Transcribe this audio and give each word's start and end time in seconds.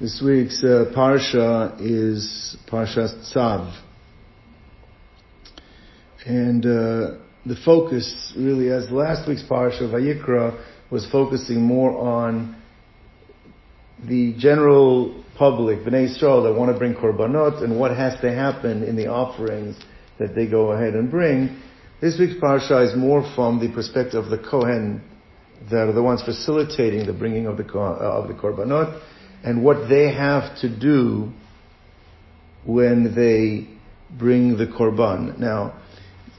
This 0.00 0.22
week's 0.24 0.62
uh, 0.62 0.92
parsha 0.96 1.76
is 1.80 2.56
Parshas 2.70 3.34
Tzav. 3.34 3.76
And 6.24 6.64
uh, 6.64 7.18
the 7.44 7.56
focus 7.64 8.32
really, 8.36 8.70
as 8.70 8.92
last 8.92 9.28
week's 9.28 9.42
parsha, 9.42 9.90
Vayikra, 9.90 10.64
was 10.88 11.04
focusing 11.10 11.60
more 11.60 11.98
on 11.98 12.62
the 14.08 14.36
general 14.38 15.24
public, 15.36 15.80
Bnei 15.80 16.14
Israel, 16.14 16.44
that 16.44 16.54
want 16.54 16.72
to 16.72 16.78
bring 16.78 16.94
korbanot 16.94 17.64
and 17.64 17.76
what 17.76 17.90
has 17.96 18.20
to 18.20 18.32
happen 18.32 18.84
in 18.84 18.94
the 18.94 19.08
offerings 19.08 19.76
that 20.20 20.32
they 20.36 20.46
go 20.46 20.70
ahead 20.70 20.94
and 20.94 21.10
bring. 21.10 21.60
This 22.00 22.16
week's 22.20 22.40
parsha 22.40 22.88
is 22.88 22.96
more 22.96 23.28
from 23.34 23.58
the 23.58 23.74
perspective 23.74 24.22
of 24.22 24.30
the 24.30 24.38
Kohen, 24.38 25.02
that 25.72 25.88
are 25.88 25.92
the 25.92 26.04
ones 26.04 26.22
facilitating 26.22 27.04
the 27.04 27.12
bringing 27.12 27.48
of 27.48 27.56
the, 27.56 27.64
uh, 27.74 27.98
of 27.98 28.28
the 28.28 28.34
korbanot, 28.34 29.02
and 29.44 29.62
what 29.64 29.88
they 29.88 30.12
have 30.12 30.58
to 30.60 30.68
do 30.68 31.32
when 32.64 33.14
they 33.14 33.68
bring 34.18 34.56
the 34.56 34.66
korban. 34.66 35.38
Now, 35.38 35.80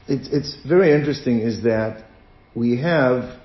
it's, 0.08 0.28
it's 0.28 0.56
very 0.66 0.92
interesting 0.92 1.40
is 1.40 1.62
that 1.62 2.04
we 2.54 2.80
have 2.80 3.38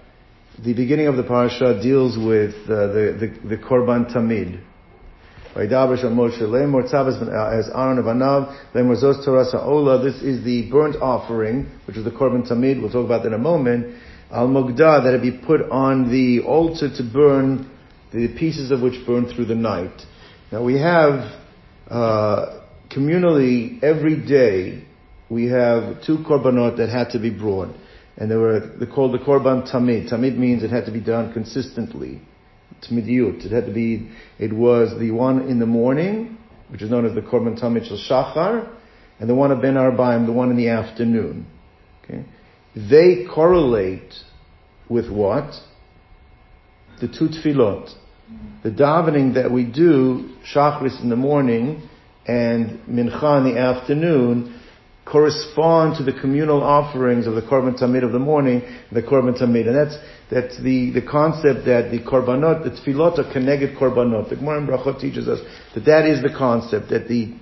the 0.63 0.73
beginning 0.73 1.07
of 1.07 1.17
the 1.17 1.23
parasha 1.23 1.79
deals 1.81 2.17
with 2.17 2.55
uh, 2.65 2.87
the, 2.87 3.35
the, 3.43 3.49
the 3.49 3.57
korban 3.57 4.11
tamid. 4.13 4.61
Anav, 5.55 5.89
This 10.03 10.21
is 10.21 10.43
the 10.43 10.69
burnt 10.69 10.95
offering, 10.97 11.71
which 11.87 11.97
is 11.97 12.03
the 12.03 12.11
korban 12.11 12.49
tamid. 12.49 12.81
We'll 12.81 12.91
talk 12.91 13.05
about 13.05 13.23
that 13.23 13.29
in 13.29 13.33
a 13.33 13.37
moment. 13.37 13.95
Al 14.31 14.47
Mugdah, 14.47 15.03
that 15.03 15.13
it 15.13 15.21
be 15.21 15.31
put 15.31 15.61
on 15.69 16.11
the 16.11 16.41
altar 16.45 16.89
to 16.89 17.03
burn 17.03 17.69
the 18.15 18.27
pieces 18.39 18.71
of 18.71 18.81
which 18.81 19.05
burn 19.05 19.27
through 19.33 19.45
the 19.45 19.55
night. 19.55 20.01
Now 20.51 20.63
we 20.63 20.79
have, 20.79 21.31
uh, 21.89 22.61
communally, 22.89 23.83
every 23.83 24.15
day, 24.25 24.85
we 25.29 25.47
have 25.47 26.03
two 26.05 26.19
korbanot 26.19 26.77
that 26.77 26.89
had 26.89 27.09
to 27.11 27.19
be 27.19 27.29
brought. 27.29 27.75
And 28.17 28.31
they 28.31 28.35
were 28.35 28.73
they're 28.79 28.87
called 28.87 29.13
the 29.13 29.17
korban 29.17 29.69
tamid. 29.69 30.09
Tamid 30.09 30.37
means 30.37 30.63
it 30.63 30.69
had 30.69 30.85
to 30.85 30.91
be 30.91 31.01
done 31.01 31.33
consistently. 31.33 32.21
Tamidiyut. 32.81 33.45
It 33.45 33.51
had 33.51 33.65
to 33.65 33.73
be, 33.73 34.09
it 34.39 34.53
was 34.53 34.97
the 34.99 35.11
one 35.11 35.49
in 35.49 35.59
the 35.59 35.65
morning, 35.65 36.37
which 36.69 36.81
is 36.81 36.89
known 36.89 37.05
as 37.05 37.13
the 37.13 37.21
korban 37.21 37.61
tamid 37.61 37.85
shel 37.87 37.97
shachar, 37.97 38.73
and 39.19 39.29
the 39.29 39.35
one 39.35 39.51
of 39.51 39.61
ben 39.61 39.73
arbaim, 39.73 40.25
the 40.25 40.31
one 40.31 40.49
in 40.49 40.57
the 40.57 40.69
afternoon. 40.69 41.47
Okay? 42.03 42.23
They 42.75 43.25
correlate 43.25 44.13
with 44.87 45.09
what? 45.09 45.53
The 47.01 47.07
two 47.07 47.27
tefillot. 47.27 47.93
The 48.63 48.71
davening 48.71 49.35
that 49.35 49.51
we 49.51 49.63
do, 49.63 50.35
shachris 50.51 50.99
in 51.01 51.09
the 51.09 51.15
morning 51.15 51.87
and 52.25 52.79
mincha 52.89 53.37
in 53.37 53.53
the 53.53 53.59
afternoon, 53.59 54.59
correspond 55.05 55.97
to 55.97 56.03
the 56.03 56.19
communal 56.19 56.63
offerings 56.63 57.27
of 57.27 57.35
the 57.35 57.41
korban 57.41 57.79
tamid 57.79 58.03
of 58.03 58.11
the 58.11 58.19
morning, 58.19 58.63
and 58.63 58.97
the 58.97 59.03
korban 59.03 59.39
tamid, 59.39 59.67
and 59.67 59.75
that's 59.75 59.97
that's 60.31 60.57
the 60.63 60.89
the 60.91 61.01
concept 61.03 61.65
that 61.65 61.91
the 61.91 61.99
korbanot, 61.99 62.63
the 62.63 62.71
tefillot 62.71 63.19
are 63.19 63.31
connected 63.31 63.77
korbanot. 63.77 64.29
The 64.29 64.37
Gemara 64.37 64.65
Brachot 64.65 64.99
teaches 64.99 65.27
us 65.27 65.39
that 65.75 65.85
that 65.85 66.07
is 66.07 66.23
the 66.23 66.35
concept 66.35 66.89
that 66.89 67.07
the 67.07 67.35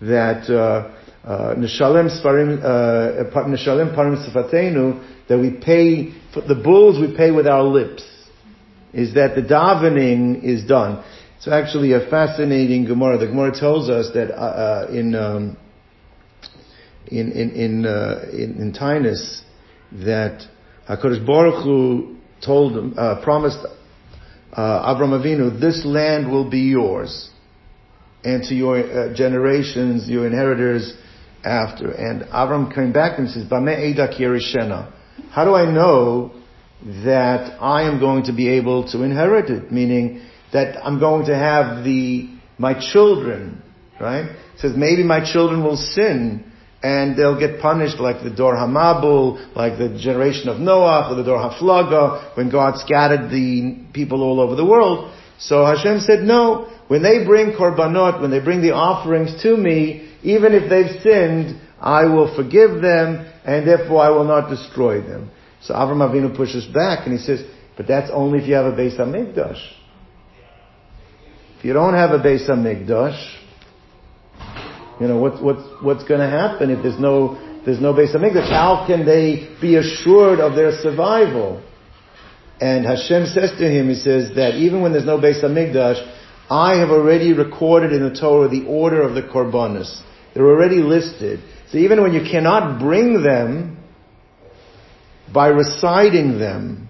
that 0.00 0.48
uh, 0.48 1.28
uh, 1.28 1.54
nishalem 1.56 2.08
sparim 2.08 2.64
uh, 2.64 3.44
nishalem 3.44 3.94
parim 3.94 4.16
sifatenu 4.26 5.28
that 5.28 5.38
we 5.38 5.50
pay 5.50 6.14
for 6.32 6.40
the 6.40 6.54
bulls 6.54 6.98
we 6.98 7.14
pay 7.14 7.30
with 7.30 7.46
our 7.46 7.62
lips 7.62 8.09
is 8.92 9.14
that 9.14 9.34
the 9.34 9.42
davening 9.42 10.42
is 10.42 10.64
done. 10.64 11.04
It's 11.36 11.48
actually 11.48 11.92
a 11.92 12.08
fascinating 12.10 12.84
Gemara. 12.84 13.18
The 13.18 13.26
Gemara 13.26 13.58
tells 13.58 13.88
us 13.88 14.10
that 14.14 14.30
uh, 14.30 14.34
uh 14.34 14.86
in 14.90 15.14
um, 15.14 15.56
in 17.06 17.32
in 17.32 17.50
in, 17.50 17.86
uh, 17.86 18.26
in, 18.32 18.56
in 18.60 18.72
Taanis 18.72 19.42
that 20.04 20.46
Hakadosh 20.88 21.24
Baruch 21.26 21.64
Hu 21.64 22.16
told 22.44 22.98
uh, 22.98 23.22
promised 23.22 23.58
uh, 24.52 24.94
Avram 24.94 25.18
Avinu, 25.18 25.60
this 25.60 25.84
land 25.84 26.30
will 26.30 26.48
be 26.48 26.60
yours, 26.60 27.30
and 28.24 28.42
to 28.44 28.54
your 28.54 28.78
uh, 28.78 29.14
generations, 29.14 30.08
your 30.08 30.26
inheritors 30.26 30.94
after. 31.44 31.90
And 31.90 32.22
Avram 32.22 32.74
came 32.74 32.92
back 32.92 33.18
and 33.18 33.30
says, 33.30 33.44
"Bame 33.44 33.68
edak 33.68 34.18
yerishena." 34.18 34.92
How 35.30 35.44
do 35.44 35.54
I 35.54 35.70
know 35.70 36.32
that 37.04 37.58
I 37.60 37.82
am 37.82 38.00
going 38.00 38.24
to 38.24 38.32
be 38.32 38.48
able 38.48 38.90
to 38.92 39.02
inherit 39.02 39.50
it, 39.50 39.70
meaning 39.70 40.22
that 40.52 40.84
I'm 40.84 40.98
going 40.98 41.26
to 41.26 41.36
have 41.36 41.84
the, 41.84 42.30
my 42.58 42.74
children, 42.92 43.62
right? 44.00 44.36
Says 44.58 44.72
maybe 44.76 45.02
my 45.02 45.20
children 45.32 45.62
will 45.62 45.76
sin 45.76 46.50
and 46.82 47.16
they'll 47.16 47.38
get 47.38 47.60
punished 47.60 48.00
like 48.00 48.22
the 48.22 48.30
Dor 48.30 48.54
Hamabul, 48.54 49.54
like 49.54 49.78
the 49.78 49.98
generation 50.00 50.48
of 50.48 50.58
Noah, 50.58 51.10
or 51.10 51.16
the 51.16 51.22
Dor 51.22 51.38
Haflaga, 51.38 52.34
when 52.36 52.50
God 52.50 52.78
scattered 52.78 53.30
the 53.30 53.84
people 53.92 54.22
all 54.22 54.40
over 54.40 54.54
the 54.54 54.64
world. 54.64 55.14
So 55.38 55.64
Hashem 55.64 56.00
said, 56.00 56.20
no, 56.22 56.70
when 56.88 57.02
they 57.02 57.24
bring 57.26 57.52
korbanot, 57.52 58.22
when 58.22 58.30
they 58.30 58.40
bring 58.40 58.62
the 58.62 58.72
offerings 58.72 59.42
to 59.42 59.56
me, 59.56 60.10
even 60.22 60.54
if 60.54 60.70
they've 60.70 61.02
sinned, 61.02 61.60
I 61.78 62.04
will 62.06 62.34
forgive 62.34 62.80
them, 62.80 63.30
and 63.44 63.66
therefore 63.66 64.02
I 64.02 64.10
will 64.10 64.24
not 64.24 64.48
destroy 64.48 65.02
them. 65.02 65.30
So 65.62 65.74
Avram 65.74 65.98
Avinu 65.98 66.34
pushes 66.36 66.66
back 66.66 67.06
and 67.06 67.18
he 67.18 67.24
says, 67.24 67.44
but 67.76 67.86
that's 67.86 68.10
only 68.12 68.40
if 68.40 68.48
you 68.48 68.54
have 68.54 68.66
a 68.66 68.72
Beis 68.72 68.98
HaMikdash. 68.98 69.60
If 71.58 71.64
you 71.64 71.72
don't 71.72 71.94
have 71.94 72.10
a 72.10 72.18
Beis 72.18 72.48
HaMikdash, 72.48 73.36
you 75.00 75.08
know, 75.08 75.18
what's, 75.18 75.40
what's, 75.40 75.62
what's 75.82 76.04
gonna 76.04 76.28
happen 76.28 76.70
if 76.70 76.82
there's 76.82 76.98
no, 76.98 77.62
there's 77.64 77.80
no 77.80 77.92
Beis 77.92 78.14
HaMikdash? 78.14 78.48
How 78.50 78.84
can 78.86 79.04
they 79.04 79.54
be 79.60 79.76
assured 79.76 80.40
of 80.40 80.54
their 80.56 80.72
survival? 80.80 81.62
And 82.60 82.84
Hashem 82.84 83.26
says 83.26 83.52
to 83.58 83.70
him, 83.70 83.88
he 83.88 83.94
says 83.94 84.34
that 84.36 84.56
even 84.56 84.82
when 84.82 84.92
there's 84.92 85.06
no 85.06 85.18
Beis 85.18 85.42
HaMikdash, 85.42 86.16
I 86.50 86.78
have 86.78 86.90
already 86.90 87.32
recorded 87.32 87.92
in 87.92 88.02
the 88.02 88.18
Torah 88.18 88.48
the 88.48 88.66
order 88.66 89.02
of 89.02 89.14
the 89.14 89.22
Korbanos. 89.22 90.02
They're 90.34 90.46
already 90.46 90.82
listed. 90.82 91.40
So 91.70 91.78
even 91.78 92.02
when 92.02 92.12
you 92.12 92.22
cannot 92.30 92.80
bring 92.80 93.22
them, 93.22 93.79
by 95.32 95.48
reciting 95.48 96.38
them, 96.38 96.88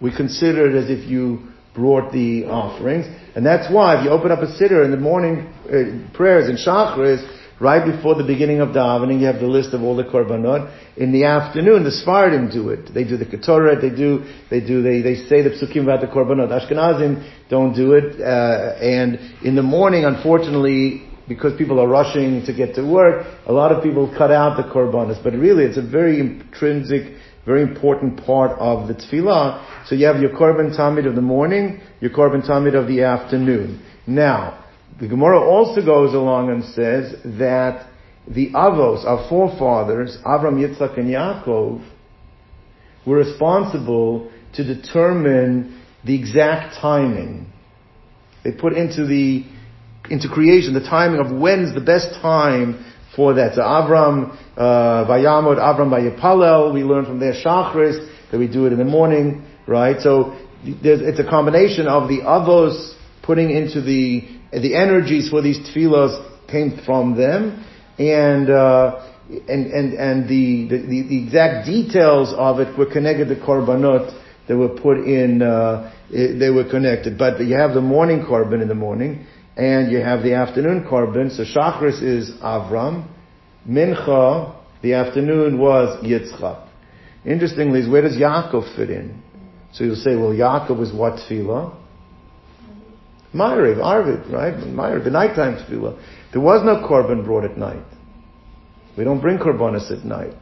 we 0.00 0.14
consider 0.14 0.70
it 0.70 0.82
as 0.82 0.90
if 0.90 1.08
you 1.08 1.48
brought 1.74 2.12
the 2.12 2.44
offerings. 2.46 3.06
And 3.34 3.44
that's 3.46 3.72
why 3.72 3.98
if 3.98 4.04
you 4.04 4.10
open 4.10 4.30
up 4.30 4.40
a 4.40 4.46
siddur 4.46 4.84
in 4.84 4.90
the 4.90 4.96
morning 4.96 5.52
uh, 5.66 6.16
prayers 6.16 6.48
in 6.48 6.56
Shachris, 6.56 7.22
right 7.60 7.84
before 7.84 8.14
the 8.16 8.24
beginning 8.24 8.60
of 8.60 8.70
davening, 8.70 9.20
you 9.20 9.26
have 9.26 9.38
the 9.40 9.46
list 9.46 9.72
of 9.74 9.82
all 9.82 9.94
the 9.94 10.04
korbanot. 10.04 10.74
In 10.96 11.12
the 11.12 11.24
afternoon, 11.24 11.84
the 11.84 11.90
Sfardim 11.90 12.52
do 12.52 12.70
it. 12.70 12.92
They 12.92 13.04
do 13.04 13.16
the 13.16 13.26
Ketoret, 13.26 13.80
they 13.80 13.94
do, 13.94 14.24
they 14.50 14.60
do, 14.60 14.82
they, 14.82 15.02
they 15.02 15.14
say 15.28 15.42
the 15.42 15.50
psukim 15.50 15.84
about 15.84 16.00
the 16.00 16.08
korbanot. 16.08 16.48
Ashkenazim 16.48 17.48
don't 17.48 17.74
do 17.74 17.92
it. 17.92 18.20
Uh, 18.20 18.76
and 18.80 19.44
in 19.44 19.54
the 19.54 19.62
morning, 19.62 20.04
unfortunately, 20.04 21.09
because 21.30 21.56
people 21.56 21.78
are 21.78 21.86
rushing 21.86 22.44
to 22.44 22.52
get 22.52 22.74
to 22.74 22.82
work, 22.82 23.24
a 23.46 23.52
lot 23.52 23.70
of 23.70 23.84
people 23.84 24.12
cut 24.18 24.32
out 24.32 24.56
the 24.56 24.64
korbanos. 24.64 25.22
But 25.22 25.32
really, 25.34 25.62
it's 25.62 25.78
a 25.78 25.82
very 25.98 26.18
intrinsic 26.18 27.16
very 27.46 27.62
important 27.62 28.24
part 28.24 28.52
of 28.58 28.86
the 28.86 28.94
tefillah. 28.94 29.86
So 29.88 29.94
you 29.94 30.06
have 30.06 30.20
your 30.20 30.30
korban 30.30 30.76
tamid 30.78 31.06
of 31.06 31.14
the 31.14 31.22
morning, 31.22 31.80
your 32.00 32.10
korban 32.10 32.46
tamid 32.46 32.74
of 32.74 32.86
the 32.86 33.02
afternoon. 33.02 33.82
Now, 34.06 34.64
the 35.00 35.08
Gemara 35.08 35.40
also 35.40 35.84
goes 35.84 36.12
along 36.14 36.50
and 36.50 36.62
says 36.62 37.14
that 37.38 37.88
the 38.28 38.50
avos, 38.50 39.04
our 39.04 39.28
forefathers, 39.28 40.18
Avram, 40.24 40.58
Yitzchak, 40.60 40.98
and 40.98 41.08
Yaakov, 41.08 41.82
were 43.06 43.16
responsible 43.16 44.30
to 44.54 44.62
determine 44.62 45.82
the 46.04 46.14
exact 46.14 46.76
timing. 46.80 47.50
They 48.44 48.52
put 48.52 48.74
into 48.74 49.06
the 49.06 49.46
into 50.10 50.28
creation 50.28 50.74
the 50.74 50.80
timing 50.80 51.20
of 51.20 51.32
when's 51.32 51.74
the 51.74 51.80
best 51.80 52.14
time 52.20 52.84
for 53.16 53.34
that. 53.34 53.54
So 53.54 53.62
Avram, 53.62 54.36
uh, 54.56 55.06
Vayamod, 55.06 55.58
Avram 55.58 55.90
Vayipalel, 55.90 56.74
we 56.74 56.82
learn 56.82 57.04
from 57.04 57.20
their 57.20 57.32
Shachris, 57.32 58.08
that 58.30 58.38
we 58.38 58.46
do 58.46 58.66
it 58.66 58.72
in 58.72 58.78
the 58.78 58.84
morning, 58.84 59.44
right? 59.66 60.00
So 60.00 60.36
it's 60.64 61.18
a 61.18 61.28
combination 61.28 61.86
of 61.86 62.08
the 62.08 62.20
avos 62.20 62.94
putting 63.22 63.50
into 63.50 63.80
the, 63.80 64.28
the 64.52 64.74
energies 64.74 65.30
for 65.30 65.42
these 65.42 65.58
tefillos 65.58 66.26
came 66.48 66.80
from 66.84 67.16
them, 67.16 67.64
and, 67.98 68.50
uh, 68.50 69.06
and, 69.28 69.66
and, 69.66 69.94
and 69.94 70.28
the, 70.28 70.68
the, 70.68 70.86
the, 70.86 71.22
exact 71.24 71.66
details 71.66 72.34
of 72.36 72.58
it 72.58 72.76
were 72.76 72.90
connected 72.90 73.28
to 73.28 73.36
korbanot 73.36 74.16
that 74.48 74.56
were 74.56 74.68
put 74.68 74.98
in, 74.98 75.42
uh, 75.42 75.92
they 76.10 76.50
were 76.50 76.68
connected. 76.68 77.16
But 77.16 77.40
you 77.40 77.54
have 77.54 77.72
the 77.72 77.80
morning 77.80 78.24
korban 78.28 78.62
in 78.62 78.68
the 78.68 78.74
morning, 78.74 79.26
and 79.56 79.90
you 79.92 79.98
have 79.98 80.22
the 80.22 80.34
afternoon 80.34 80.84
korban. 80.84 81.34
So 81.36 81.44
Shachris 81.44 82.02
is 82.02 82.30
Avram. 82.42 83.08
Mincha, 83.68 84.56
the 84.82 84.94
afternoon 84.94 85.58
was 85.58 86.02
Yitzchak. 86.02 86.68
Interestingly, 87.24 87.88
where 87.88 88.02
does 88.02 88.16
Yaakov 88.16 88.76
fit 88.76 88.90
in? 88.90 89.22
So 89.72 89.84
you'll 89.84 89.96
say, 89.96 90.16
well, 90.16 90.30
Yaakov 90.30 90.78
was 90.78 90.92
what 90.92 91.14
tefillah? 91.14 91.76
Ma'ariv, 93.34 93.82
Arvid, 93.84 94.32
right? 94.32 94.54
Ma'ariv, 94.54 95.04
the 95.04 95.10
nighttime 95.10 95.56
tefillah. 95.56 96.00
There 96.32 96.40
was 96.40 96.64
no 96.64 96.86
korban 96.88 97.24
brought 97.24 97.44
at 97.44 97.56
night. 97.56 97.84
We 98.96 99.04
don't 99.04 99.20
bring 99.20 99.38
korbanos 99.38 99.92
at 99.92 100.04
night. 100.04 100.34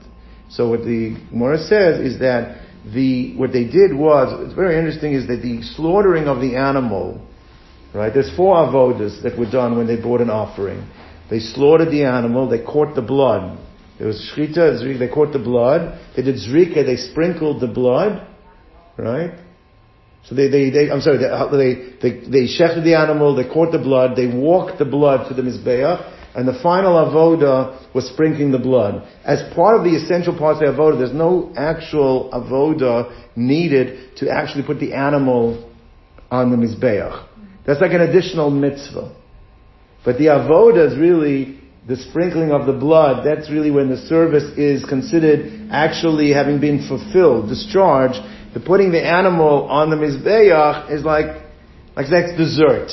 So 0.50 0.70
what 0.70 0.80
the 0.80 1.16
Gemara 1.30 1.58
says 1.58 2.00
is 2.00 2.20
that 2.20 2.62
the, 2.94 3.36
what 3.36 3.52
they 3.52 3.64
did 3.64 3.94
was, 3.94 4.46
it's 4.46 4.54
very 4.54 4.78
interesting, 4.78 5.12
is 5.12 5.26
that 5.26 5.42
the 5.42 5.62
slaughtering 5.76 6.28
of 6.28 6.40
the 6.40 6.56
animal, 6.56 7.20
right, 7.94 8.12
there's 8.12 8.34
four 8.36 8.56
avodas 8.56 9.22
that 9.22 9.38
were 9.38 9.50
done 9.50 9.76
when 9.76 9.86
they 9.86 10.00
brought 10.00 10.20
an 10.20 10.30
offering. 10.30 10.86
They 11.30 11.40
slaughtered 11.40 11.90
the 11.90 12.04
animal, 12.04 12.48
they 12.48 12.62
caught 12.62 12.94
the 12.94 13.02
blood. 13.02 13.58
There 13.98 14.06
was 14.06 14.30
shchita, 14.32 14.98
they 14.98 15.08
caught 15.08 15.32
the 15.32 15.38
blood. 15.38 16.00
They 16.14 16.22
did 16.22 16.36
zrika, 16.36 16.86
they 16.86 16.96
sprinkled 16.96 17.60
the 17.60 17.66
blood, 17.66 18.26
right? 18.96 19.32
So 20.24 20.34
they, 20.34 20.48
they, 20.48 20.70
they 20.70 20.90
I'm 20.90 21.00
sorry, 21.00 21.18
they, 21.18 21.24
uh, 21.24 21.48
they, 21.48 21.74
they, 22.00 22.20
they 22.28 22.44
shechted 22.46 22.84
the 22.84 22.94
animal, 22.94 23.34
they 23.34 23.48
caught 23.48 23.72
the 23.72 23.78
blood, 23.78 24.16
they 24.16 24.26
walked 24.26 24.78
the 24.78 24.84
blood 24.84 25.28
to 25.28 25.34
the 25.34 25.42
Mizbeach, 25.42 26.14
and 26.34 26.46
the 26.46 26.58
final 26.62 26.92
avoda 26.92 27.94
was 27.94 28.08
sprinkling 28.08 28.52
the 28.52 28.58
blood. 28.58 29.08
As 29.24 29.42
part 29.54 29.78
of 29.78 29.84
the 29.84 29.96
essential 29.96 30.36
parts 30.36 30.60
of 30.62 30.76
the 30.76 30.80
avoda, 30.80 30.98
there's 30.98 31.14
no 31.14 31.52
actual 31.56 32.30
avoda 32.32 33.10
needed 33.36 34.16
to 34.18 34.30
actually 34.30 34.64
put 34.64 34.78
the 34.78 34.92
animal 34.94 35.72
on 36.30 36.50
the 36.50 36.56
Mizbeach. 36.56 37.27
That's 37.68 37.82
like 37.82 37.92
an 37.92 38.00
additional 38.00 38.50
mitzvah. 38.50 39.14
But 40.02 40.16
the 40.16 40.28
avoda 40.28 40.90
is 40.90 40.96
really 40.98 41.60
the 41.86 41.96
sprinkling 41.96 42.50
of 42.50 42.64
the 42.64 42.72
blood. 42.72 43.26
That's 43.26 43.50
really 43.50 43.70
when 43.70 43.90
the 43.90 43.98
service 43.98 44.56
is 44.56 44.86
considered 44.86 45.68
actually 45.70 46.32
having 46.32 46.62
been 46.62 46.88
fulfilled, 46.88 47.50
discharged. 47.50 48.20
The 48.54 48.60
putting 48.60 48.90
the 48.90 49.04
animal 49.04 49.68
on 49.68 49.90
the 49.90 49.96
Mizbeach 49.96 50.90
is 50.90 51.04
like, 51.04 51.42
like 51.94 52.06
that's 52.08 52.34
dessert. 52.38 52.88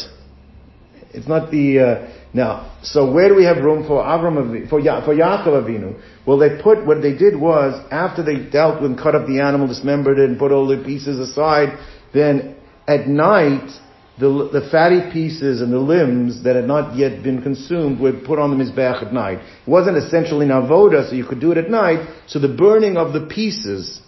It's 1.14 1.28
not 1.30 1.52
the, 1.52 1.80
uh, 1.80 2.14
now, 2.34 2.78
so 2.84 3.10
where 3.10 3.30
do 3.30 3.36
we 3.36 3.46
have 3.46 3.64
room 3.64 3.88
for 3.88 4.04
Avram, 4.04 4.70
for, 4.70 4.82
ya, 4.82 5.06
for 5.06 5.16
Yaakov 5.16 5.64
Avinu? 5.64 6.02
Well, 6.28 6.38
they 6.38 6.62
put, 6.62 6.86
what 6.86 7.02
they 7.02 7.16
did 7.16 7.40
was, 7.40 7.82
after 7.92 8.24
they 8.24 8.50
dealt 8.50 8.82
with 8.82 9.02
cut 9.02 9.16
up 9.16 9.26
the 9.26 9.40
animal, 9.40 9.68
dismembered 9.68 10.20
it, 10.20 10.30
and 10.30 10.38
put 10.38 10.52
all 10.52 10.68
the 10.68 10.84
pieces 10.84 11.18
aside, 11.18 11.80
then 12.14 12.58
at 12.90 13.08
night, 13.08 13.72
the, 14.18 14.50
the 14.52 14.70
fatty 14.72 15.12
pieces 15.12 15.62
and 15.62 15.74
the 15.74 15.80
limbs 15.80 16.44
that 16.44 16.56
had 16.56 16.66
not 16.66 16.96
yet 16.96 17.22
been 17.22 17.42
consumed 17.42 18.00
were 18.00 18.14
put 18.14 18.40
on 18.40 18.58
the 18.58 18.64
Mizbeach 18.64 19.06
at 19.06 19.14
night. 19.14 19.40
It 19.40 19.70
wasn't 19.70 19.98
essentially 19.98 20.46
Navoda, 20.46 21.10
so 21.10 21.16
you 21.16 21.26
could 21.26 21.42
do 21.42 21.52
it 21.52 21.58
at 21.58 21.70
night, 21.70 22.08
so 22.28 22.40
the 22.40 22.48
burning 22.48 22.96
of 22.96 23.12
the 23.12 23.28
pieces 23.28 24.02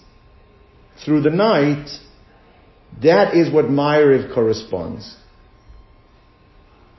through 1.03 1.21
the 1.21 1.29
night, 1.29 1.89
that 3.01 3.35
is 3.35 3.51
what 3.53 3.65
Ma'ariv 3.65 4.33
corresponds. 4.33 5.15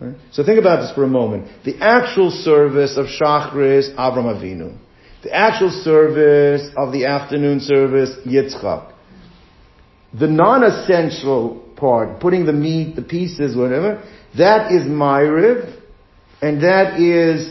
Right? 0.00 0.14
So 0.32 0.44
think 0.44 0.60
about 0.60 0.82
this 0.82 0.92
for 0.94 1.02
a 1.02 1.08
moment. 1.08 1.48
The 1.64 1.78
actual 1.80 2.30
service 2.30 2.96
of 2.96 3.06
Shachris, 3.06 3.94
Avram 3.96 4.26
Avinu. 4.26 4.76
The 5.24 5.34
actual 5.34 5.70
service 5.70 6.70
of 6.76 6.92
the 6.92 7.06
afternoon 7.06 7.60
service, 7.60 8.14
Yitzchak. 8.24 8.92
The 10.18 10.28
non-essential 10.28 11.67
part, 11.78 12.20
putting 12.20 12.44
the 12.44 12.52
meat, 12.52 12.96
the 12.96 13.02
pieces, 13.02 13.56
whatever, 13.56 14.02
that 14.36 14.72
is 14.72 14.82
Ma'ariv, 14.82 15.80
and 16.42 16.62
that 16.62 17.00
is 17.00 17.48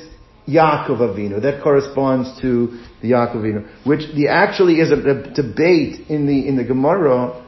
Yaakov 0.47 1.00
Avinu. 1.00 1.41
That 1.41 1.63
corresponds 1.63 2.39
to 2.41 2.79
the 3.01 3.12
Yaakov 3.12 3.38
Avinu, 3.38 3.85
which 3.85 4.01
the, 4.15 4.27
actually 4.29 4.75
is 4.75 4.91
a, 4.91 4.95
a 4.95 5.33
debate 5.33 6.09
in 6.09 6.27
the 6.27 6.47
in 6.47 6.56
the 6.56 6.63
Gemara. 6.63 7.44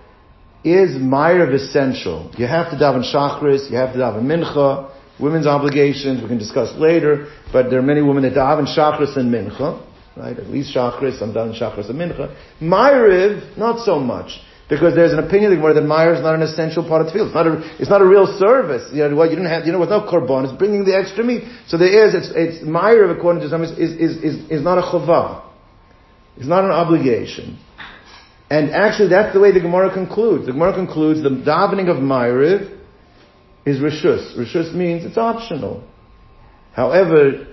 Is 0.62 0.98
Ma'ariv 0.98 1.54
essential? 1.54 2.32
You 2.38 2.46
have 2.46 2.72
to 2.72 2.76
daven 2.76 3.04
Shachris, 3.14 3.72
you 3.72 3.78
have 3.78 3.94
to 3.94 4.00
daven 4.00 4.24
Mincha, 4.24 4.92
Women's 5.20 5.48
obligations, 5.48 6.22
we 6.22 6.30
can 6.30 6.38
discuss 6.38 6.74
later, 6.78 7.28
but 7.52 7.70
there 7.70 7.80
are 7.80 7.84
many 7.84 8.02
women 8.02 8.24
that 8.24 8.34
daven 8.34 8.66
Shachris 8.66 9.18
and 9.18 9.34
Mincha, 9.34 9.86
right? 10.16 10.38
At 10.38 10.48
least 10.48 10.74
Shachris, 10.74 11.22
I'm 11.22 11.34
daven 11.34 11.60
Shachris 11.60 11.90
and 11.90 12.00
Mincha. 12.00 12.36
Ma'ariv, 12.62 13.58
not 13.58 13.86
so 13.86 14.00
much. 14.00 14.40
Because 14.70 14.94
there's 14.94 15.14
an 15.14 15.20
opinion 15.20 15.50
that 15.52 15.60
Ma'ariv 15.60 16.18
is 16.18 16.22
not 16.22 16.36
an 16.36 16.44
essential 16.44 16.88
part 16.88 17.02
of 17.02 17.08
the 17.08 17.14
field. 17.14 17.30
It's 17.30 17.36
not 17.36 17.48
a, 17.48 17.76
it's 17.82 17.90
not 17.90 18.02
a 18.02 18.06
real 18.06 18.28
service. 18.38 18.88
You 18.94 19.10
know, 19.10 19.16
what 19.16 19.32
you 19.32 19.36
didn't 19.36 19.50
have, 19.50 19.66
you 19.66 19.72
know, 19.72 19.80
with 19.80 19.90
no 19.90 20.02
korban, 20.02 20.44
it's 20.46 20.54
bringing 20.54 20.86
the 20.86 20.96
extra 20.96 21.24
meat. 21.24 21.44
So 21.68 21.78
there 21.78 22.08
is, 22.08 22.14
it's, 22.14 22.30
it's, 22.36 22.64
Ma'ariv 22.64 23.18
according 23.18 23.42
to 23.42 23.50
some 23.50 23.64
is, 23.64 23.72
is, 23.72 24.18
is, 24.18 24.52
is 24.52 24.62
not 24.64 24.78
a 24.78 24.84
chavah. 24.84 25.44
It's 26.38 26.48
not 26.48 26.64
an 26.66 26.72
obligation. 26.72 27.58
And 28.52 28.70
actually 28.70 29.10
that's 29.10 29.34
the 29.34 29.40
way 29.40 29.52
the 29.52 29.60
Gemara 29.60 29.92
concludes. 29.92 30.46
The 30.46 30.54
Gemara 30.54 30.74
concludes 30.74 31.24
the 31.24 31.30
davening 31.30 31.90
of 31.90 31.98
Ma'ariv 31.98 32.78
is 33.66 33.80
rishus. 33.80 34.38
Rishus 34.38 34.74
means 34.74 35.04
it's 35.04 35.18
optional. 35.18 35.84
However, 36.74 37.48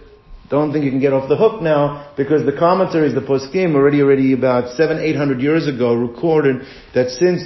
don't 0.49 0.73
think 0.73 0.85
you 0.85 0.91
can 0.91 1.01
get 1.01 1.13
off 1.13 1.29
the 1.29 1.37
hook 1.37 1.61
now 1.63 2.13
because 2.17 2.45
the 2.45 2.57
commentaries, 2.57 3.15
the 3.15 3.21
poskim, 3.21 3.75
already 3.75 4.01
already 4.01 4.33
about 4.33 4.77
seven, 4.77 4.99
eight 4.99 5.17
hundred 5.17 5.41
years 5.41 5.67
ago 5.67 5.95
recorded 5.95 6.63
that 6.95 7.11
since 7.11 7.43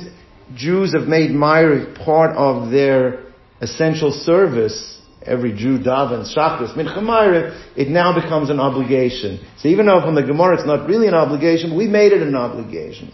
Jews 0.55 0.95
have 0.95 1.09
made 1.09 1.31
Meir 1.31 1.95
part 2.05 2.37
of 2.37 2.71
their 2.71 3.25
essential 3.61 4.13
service, 4.13 5.01
every 5.23 5.53
Jew 5.53 5.79
davens 5.79 6.37
shachris 6.37 6.77
mincha 6.77 7.57
it 7.77 7.89
now 7.89 8.15
becomes 8.15 8.51
an 8.51 8.61
obligation. 8.61 9.41
So 9.59 9.69
even 9.69 9.87
though 9.87 10.01
from 10.01 10.15
the 10.15 10.23
Gemara 10.23 10.59
it's 10.59 10.67
not 10.67 10.89
really 10.89 11.07
an 11.07 11.15
obligation, 11.15 11.77
we 11.77 11.87
made 11.87 12.13
it 12.13 12.23
an 12.23 12.35
obligation. 12.35 13.13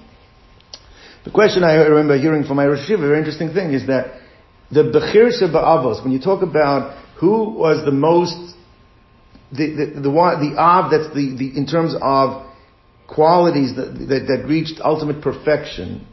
The 1.25 1.33
question 1.33 1.65
I 1.65 1.75
remember 1.75 2.17
hearing 2.17 2.45
from 2.45 2.57
my 2.57 2.67
Rosh 2.67 2.89
a 2.89 2.97
very 2.97 3.19
interesting 3.19 3.53
thing, 3.53 3.73
is 3.73 3.89
that 3.89 4.21
the 4.71 4.83
Bechir 4.83 5.31
Ba'avos, 5.53 6.03
when 6.03 6.13
you 6.13 6.21
talk 6.21 6.43
about 6.43 7.05
who 7.19 7.51
was 7.51 7.85
the 7.85 7.91
most, 7.91 8.55
the, 9.53 9.67
the, 9.71 10.01
the, 10.01 10.11
the 10.11 10.55
Av 10.59 10.91
that's 10.91 11.15
the, 11.15 11.37
the, 11.39 11.57
in 11.57 11.67
terms 11.67 11.95
of 12.01 12.47
qualities 13.09 13.77
that, 13.77 13.93
that, 14.09 14.27
that 14.29 14.47
reached 14.49 14.81
ultimate 14.81 15.23
perfection, 15.23 16.07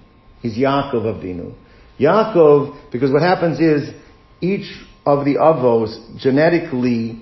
is 0.43 0.57
Yaakov 0.57 1.03
Avinu. 1.05 1.55
Yaakov, 1.99 2.91
because 2.91 3.11
what 3.11 3.21
happens 3.21 3.59
is, 3.59 3.89
each 4.41 4.69
of 5.05 5.25
the 5.25 5.35
Avos 5.35 6.17
genetically 6.17 7.21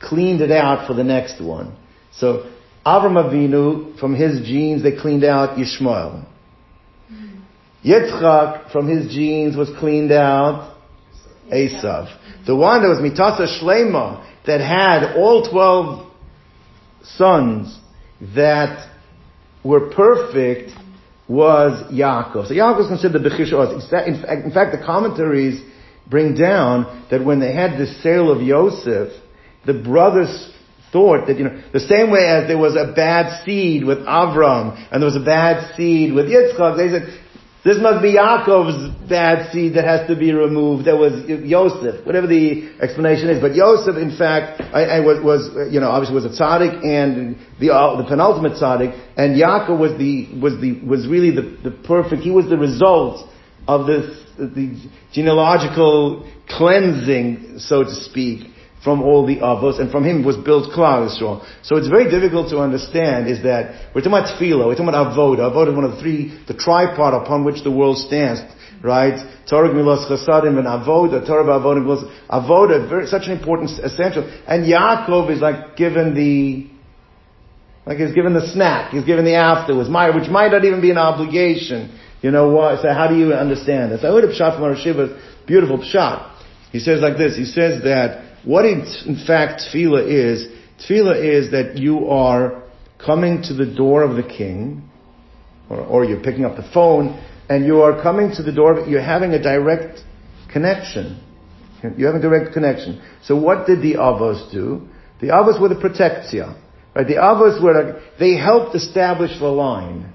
cleaned 0.00 0.40
it 0.40 0.50
out 0.50 0.86
for 0.86 0.94
the 0.94 1.04
next 1.04 1.42
one. 1.42 1.76
So, 2.12 2.50
Avram 2.84 3.16
Avinu, 3.16 3.98
from 3.98 4.14
his 4.14 4.46
genes, 4.46 4.82
they 4.82 4.96
cleaned 4.96 5.24
out 5.24 5.58
Yishmael. 5.58 6.26
Hmm. 7.08 7.40
Yitzchak, 7.84 8.72
from 8.72 8.88
his 8.88 9.12
genes, 9.12 9.56
was 9.56 9.70
cleaned 9.78 10.12
out 10.12 10.76
Esav. 11.52 12.14
The 12.46 12.56
one 12.56 12.82
that 12.82 12.88
was 12.88 12.98
Mitasa 12.98 13.62
Shlema, 13.62 14.24
that 14.48 14.60
had 14.60 15.16
all 15.16 15.48
twelve 15.48 16.10
sons 17.02 17.78
that 18.34 18.88
were 19.62 19.90
perfect, 19.90 20.72
was 21.28 21.92
Yaakov. 21.92 22.48
So 22.48 22.54
Yaakov 22.54 22.80
is 22.80 22.88
considered 22.88 23.22
the 23.22 23.28
Bechish 23.28 23.52
In 23.52 24.50
fact, 24.50 24.72
the 24.72 24.82
commentaries 24.84 25.62
bring 26.08 26.34
down 26.34 27.06
that 27.10 27.22
when 27.24 27.38
they 27.38 27.52
had 27.52 27.78
the 27.78 27.86
sale 28.02 28.32
of 28.32 28.40
Yosef, 28.40 29.12
the 29.66 29.74
brothers 29.74 30.50
thought 30.90 31.26
that, 31.26 31.36
you 31.36 31.44
know, 31.44 31.62
the 31.74 31.80
same 31.80 32.10
way 32.10 32.24
as 32.26 32.48
there 32.48 32.56
was 32.56 32.74
a 32.74 32.94
bad 32.94 33.44
seed 33.44 33.84
with 33.84 33.98
Avram, 33.98 34.88
and 34.90 35.02
there 35.02 35.06
was 35.06 35.16
a 35.16 35.24
bad 35.24 35.76
seed 35.76 36.14
with 36.14 36.26
Yitzchak, 36.26 36.78
they 36.78 36.88
said, 36.88 37.20
this 37.64 37.76
must 37.80 38.02
be 38.02 38.14
Yaakov's 38.14 38.94
bad 39.08 39.52
seed 39.52 39.74
that 39.74 39.84
has 39.84 40.06
to 40.08 40.14
be 40.14 40.32
removed. 40.32 40.86
That 40.86 40.96
was 40.96 41.24
Yosef, 41.26 42.06
whatever 42.06 42.26
the 42.28 42.70
explanation 42.80 43.30
is. 43.30 43.40
But 43.40 43.56
Yosef, 43.56 43.96
in 43.96 44.16
fact, 44.16 44.60
I, 44.60 44.84
I 44.84 45.00
was, 45.00 45.22
was, 45.22 45.72
you 45.72 45.80
know, 45.80 45.90
obviously 45.90 46.14
was 46.14 46.24
a 46.24 46.40
tzaddik 46.40 46.84
and 46.84 47.36
the, 47.58 47.74
uh, 47.74 48.00
the 48.00 48.04
penultimate 48.04 48.52
tzaddik, 48.52 48.94
and 49.16 49.34
Yaakov 49.34 49.78
was 49.78 49.98
the, 49.98 50.38
was 50.40 50.60
the, 50.60 50.80
was 50.86 51.08
really 51.08 51.32
the, 51.34 51.58
the 51.64 51.72
perfect, 51.84 52.22
he 52.22 52.30
was 52.30 52.48
the 52.48 52.58
result 52.58 53.28
of 53.66 53.86
this, 53.86 54.06
the 54.38 54.90
genealogical 55.12 56.30
cleansing, 56.48 57.58
so 57.58 57.82
to 57.82 57.94
speak, 57.94 58.46
from 58.82 59.02
all 59.02 59.26
the 59.26 59.36
avos, 59.36 59.80
and 59.80 59.90
from 59.90 60.04
him 60.04 60.24
was 60.24 60.36
built 60.36 60.70
Klal 60.72 61.08
Yisrael. 61.08 61.44
So 61.62 61.76
it's 61.76 61.88
very 61.88 62.10
difficult 62.10 62.50
to 62.50 62.58
understand 62.58 63.28
is 63.28 63.42
that 63.42 63.92
we're 63.94 64.02
talking 64.02 64.18
about 64.18 64.38
tefillah, 64.38 64.66
we're 64.66 64.74
talking 64.74 64.88
about 64.88 65.16
avoda. 65.16 65.50
Avoda 65.50 65.70
is 65.70 65.74
one 65.74 65.84
of 65.84 65.92
the 65.92 66.00
three, 66.00 66.38
the 66.46 66.54
tripod 66.54 67.14
upon 67.14 67.44
which 67.44 67.62
the 67.64 67.70
world 67.70 67.98
stands, 67.98 68.40
right? 68.82 69.18
Torah 69.48 69.72
Milos 69.74 70.06
Chasadim 70.06 70.58
and 70.58 70.66
avoda, 70.66 71.26
Torah 71.26 71.44
Avoda 71.44 71.82
Milos, 71.82 72.04
avoda, 72.30 72.88
very, 72.88 73.06
such 73.06 73.26
an 73.26 73.32
important 73.32 73.70
essential. 73.82 74.22
And 74.46 74.64
Yaakov 74.64 75.30
is 75.30 75.40
like 75.40 75.76
given 75.76 76.14
the, 76.14 76.70
like 77.84 77.98
he's 77.98 78.14
given 78.14 78.32
the 78.32 78.46
snack, 78.52 78.92
he's 78.92 79.04
given 79.04 79.24
the 79.24 79.34
afterwards, 79.34 79.88
which 79.88 80.30
might 80.30 80.52
not 80.52 80.64
even 80.64 80.80
be 80.80 80.90
an 80.90 80.98
obligation. 80.98 81.98
You 82.22 82.30
know 82.30 82.50
what? 82.50 82.82
So 82.82 82.92
how 82.92 83.08
do 83.08 83.16
you 83.16 83.32
understand 83.32 83.92
this? 83.92 84.04
I 84.04 84.08
heard 84.08 84.24
a 84.24 84.28
pshat 84.28 84.58
from 84.58 84.76
Shiva, 84.76 85.20
beautiful 85.46 85.78
pshat. 85.78 86.36
He 86.72 86.80
says 86.80 87.00
like 87.00 87.16
this, 87.16 87.36
he 87.36 87.44
says 87.44 87.82
that 87.84 88.27
what 88.44 88.64
in, 88.64 88.86
in 89.06 89.24
fact 89.26 89.62
tefillah 89.62 90.06
is, 90.06 90.46
tefillah 90.80 91.22
is 91.22 91.50
that 91.52 91.76
you 91.76 92.08
are 92.08 92.62
coming 93.04 93.42
to 93.42 93.54
the 93.54 93.66
door 93.66 94.02
of 94.02 94.16
the 94.16 94.22
king, 94.22 94.88
or, 95.68 95.78
or 95.80 96.04
you're 96.04 96.22
picking 96.22 96.44
up 96.44 96.56
the 96.56 96.68
phone, 96.72 97.22
and 97.48 97.64
you 97.64 97.80
are 97.82 98.02
coming 98.02 98.32
to 98.34 98.42
the 98.42 98.52
door, 98.52 98.84
you're 98.88 99.00
having 99.00 99.32
a 99.32 99.42
direct 99.42 100.00
connection 100.52 101.20
You 101.96 102.06
have 102.06 102.16
a 102.16 102.20
direct 102.20 102.52
connection. 102.52 103.00
So 103.22 103.36
what 103.36 103.66
did 103.66 103.82
the 103.82 103.94
Avos 103.94 104.50
do? 104.50 104.88
The 105.20 105.28
Avos 105.28 105.60
were 105.60 105.68
the 105.68 105.76
protectia. 105.76 106.60
Right? 106.94 107.06
The 107.06 107.14
Avos 107.14 107.62
were, 107.62 108.02
they 108.18 108.36
helped 108.36 108.74
establish 108.74 109.38
the 109.38 109.46
line. 109.46 110.12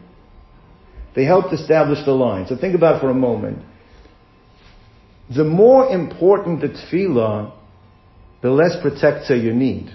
They 1.16 1.26
helped 1.26 1.54
establish 1.54 2.04
the 2.06 2.12
line. 2.12 2.48
So 2.48 2.58
think 2.58 2.76
about 2.76 2.98
it 2.98 3.02
for 3.02 3.10
a 3.10 3.16
moment. 3.16 3.60
The 5.34 5.44
more 5.44 5.90
important 5.90 6.62
the 6.62 6.70
tefillah, 6.70 7.54
the 8.44 8.52
less 8.52 8.76
protector 8.82 9.36
you 9.36 9.54
need. 9.54 9.90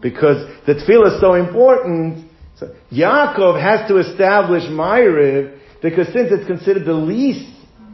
Because 0.00 0.46
the 0.66 0.74
tefillah 0.74 1.16
is 1.16 1.20
so 1.20 1.34
important, 1.34 2.30
so 2.58 2.72
Yaakov 2.92 3.60
has 3.60 3.88
to 3.88 3.96
establish 3.96 4.62
Ma'ariv, 4.64 5.58
because 5.82 6.06
since 6.12 6.28
it's 6.30 6.46
considered 6.46 6.84
the 6.84 6.92
least 6.92 7.50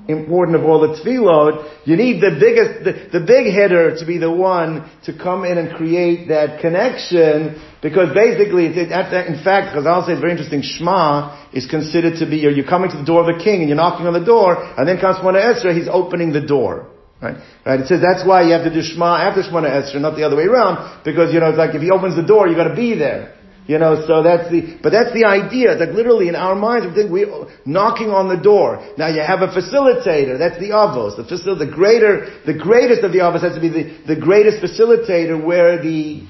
important 0.09 0.59
of 0.59 0.64
all 0.64 0.80
the 0.80 1.00
tefillot, 1.00 1.87
you 1.87 1.97
need 1.97 2.21
the 2.21 2.37
biggest, 2.38 2.85
the, 2.85 3.18
the 3.18 3.25
big 3.25 3.47
hitter 3.47 3.97
to 3.97 4.04
be 4.04 4.18
the 4.18 4.30
one 4.30 4.90
to 5.04 5.16
come 5.16 5.44
in 5.44 5.56
and 5.56 5.76
create 5.76 6.28
that 6.28 6.61
connection, 6.61 7.62
because 7.80 8.12
basically, 8.12 8.66
it, 8.66 8.90
in 8.90 9.44
fact, 9.44 9.76
Chazal 9.76 10.06
says 10.06 10.18
very 10.18 10.33
interesting, 10.33 10.61
Shema 10.61 11.49
is 11.52 11.66
considered 11.66 12.18
to 12.18 12.26
be, 12.28 12.38
you're, 12.38 12.50
you're 12.50 12.66
coming 12.66 12.90
to 12.90 12.99
the 12.99 13.04
door 13.04 13.21
of 13.21 13.38
the 13.38 13.42
king 13.42 13.61
and 13.61 13.68
you're 13.68 13.76
knocking 13.76 14.06
on 14.06 14.12
the 14.12 14.25
door, 14.25 14.56
and 14.59 14.88
then 14.88 15.00
comes 15.00 15.18
Shemona 15.18 15.54
Esra, 15.54 15.75
he's 15.75 15.88
opening 15.88 16.33
the 16.33 16.44
door. 16.44 16.90
Right? 17.25 17.37
Right? 17.64 17.81
It 17.81 17.87
says 17.88 18.02
that's 18.02 18.26
why 18.28 18.43
you 18.43 18.52
have 18.52 18.64
to 18.64 18.75
do 18.75 18.83
Shema 18.83 19.16
after 19.16 19.40
Shemona 19.40 19.73
Esra, 19.73 19.99
not 20.00 20.14
the 20.14 20.25
other 20.25 20.37
way 20.37 20.45
around, 20.45 21.02
because, 21.04 21.33
you 21.33 21.40
know, 21.40 21.49
it's 21.49 21.57
like 21.57 21.75
if 21.75 21.81
he 21.81 21.90
opens 21.90 22.16
the 22.16 22.23
door, 22.23 22.49
you 22.49 22.54
gotta 22.54 22.76
be 22.76 22.95
there. 22.95 23.35
You 23.66 23.78
know, 23.78 24.04
so 24.07 24.23
that's 24.23 24.50
the, 24.50 24.78
but 24.83 24.90
that's 24.90 25.14
the 25.14 25.25
idea. 25.25 25.73
It's 25.73 25.81
like 25.81 25.97
literally 25.97 26.28
in 26.28 26.37
our 26.37 26.54
minds, 26.54 26.87
we 26.87 26.93
think 26.93 27.11
we 27.11 27.25
knocking 27.64 28.11
on 28.11 28.28
the 28.28 28.37
door. 28.37 28.85
Now 28.99 29.09
you 29.09 29.23
have 29.23 29.40
a 29.40 29.49
facilitator. 29.49 30.38
That's 30.38 30.59
the 30.61 30.76
avos. 30.76 31.16
The 31.16 31.23
facil, 31.25 31.59
the 31.59 31.73
greater, 31.73 32.28
the 32.45 32.52
greatest 32.52 33.04
of 33.04 33.12
the 33.12 33.21
avos 33.21 33.40
has 33.40 33.54
to 33.54 33.61
be 33.62 33.71
the, 33.71 34.14
the 34.14 34.21
greatest 34.21 34.61
facilitator 34.61 35.43
where 35.43 35.83
the 35.83 36.26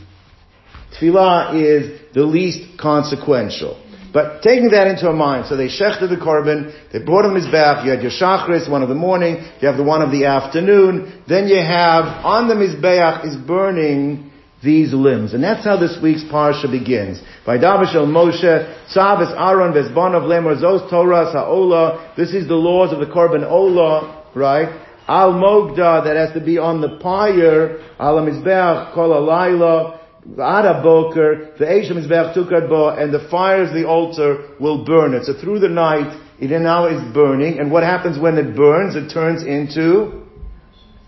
tefillah 0.94 1.58
is 1.60 2.00
the 2.14 2.22
least 2.22 2.78
consequential. 2.78 3.83
But 4.14 4.42
taking 4.42 4.70
that 4.70 4.86
into 4.86 5.12
mind, 5.12 5.46
so 5.46 5.56
they 5.56 5.66
shechted 5.66 6.08
the 6.08 6.16
korban, 6.16 6.72
they 6.92 7.00
brought 7.00 7.24
him 7.24 7.34
his 7.34 7.46
bath, 7.46 7.84
you 7.84 7.90
had 7.90 8.00
your 8.00 8.12
shachris, 8.12 8.70
one 8.70 8.84
of 8.84 8.88
the 8.88 8.94
morning, 8.94 9.42
you 9.60 9.66
have 9.66 9.76
the 9.76 9.82
one 9.82 10.02
of 10.02 10.12
the 10.12 10.26
afternoon, 10.26 11.20
then 11.26 11.48
you 11.48 11.56
have, 11.56 12.04
on 12.24 12.46
the 12.46 12.54
mizbeach 12.54 13.26
is 13.26 13.36
burning 13.36 14.30
these 14.62 14.94
limbs. 14.94 15.34
And 15.34 15.42
that's 15.42 15.64
how 15.64 15.76
this 15.76 15.98
week's 16.00 16.22
parsha 16.22 16.70
begins. 16.70 17.20
By 17.44 17.58
Davish 17.58 17.96
el 17.96 18.06
Moshe, 18.06 18.94
Tzavis 18.94 19.34
Aaron 19.36 19.72
Vesbanav 19.72 20.22
Lemor 20.22 20.62
Zos 20.62 20.88
Torah 20.88 21.30
Sa'ola. 21.32 22.14
This 22.16 22.32
is 22.32 22.46
the 22.46 22.54
laws 22.54 22.92
of 22.92 23.00
the 23.00 23.12
Korban 23.12 23.44
Ola, 23.44 24.30
right? 24.36 24.80
Al 25.08 25.32
Mogda, 25.32 26.04
that 26.04 26.14
has 26.14 26.32
to 26.34 26.40
be 26.40 26.56
on 26.56 26.80
the 26.80 26.98
pyre. 27.02 27.82
Al 27.98 28.18
Mizbeach, 28.18 28.94
Kol 28.94 29.10
Alayla. 29.10 30.03
Ada 30.32 30.80
Boker, 30.82 31.54
the 31.58 31.64
Mizbeach 31.66 32.34
Tukad 32.34 32.68
Bo, 32.68 32.88
and 32.88 33.12
the 33.12 33.28
fires 33.30 33.68
of 33.68 33.74
the 33.74 33.86
altar 33.86 34.54
will 34.58 34.84
burn 34.84 35.12
it. 35.12 35.24
So 35.24 35.34
through 35.34 35.60
the 35.60 35.68
night, 35.68 36.18
it 36.40 36.48
now 36.48 36.86
is 36.86 37.00
burning, 37.12 37.58
and 37.58 37.70
what 37.70 37.82
happens 37.82 38.18
when 38.18 38.38
it 38.38 38.56
burns? 38.56 38.96
It 38.96 39.12
turns 39.12 39.42
into 39.42 40.24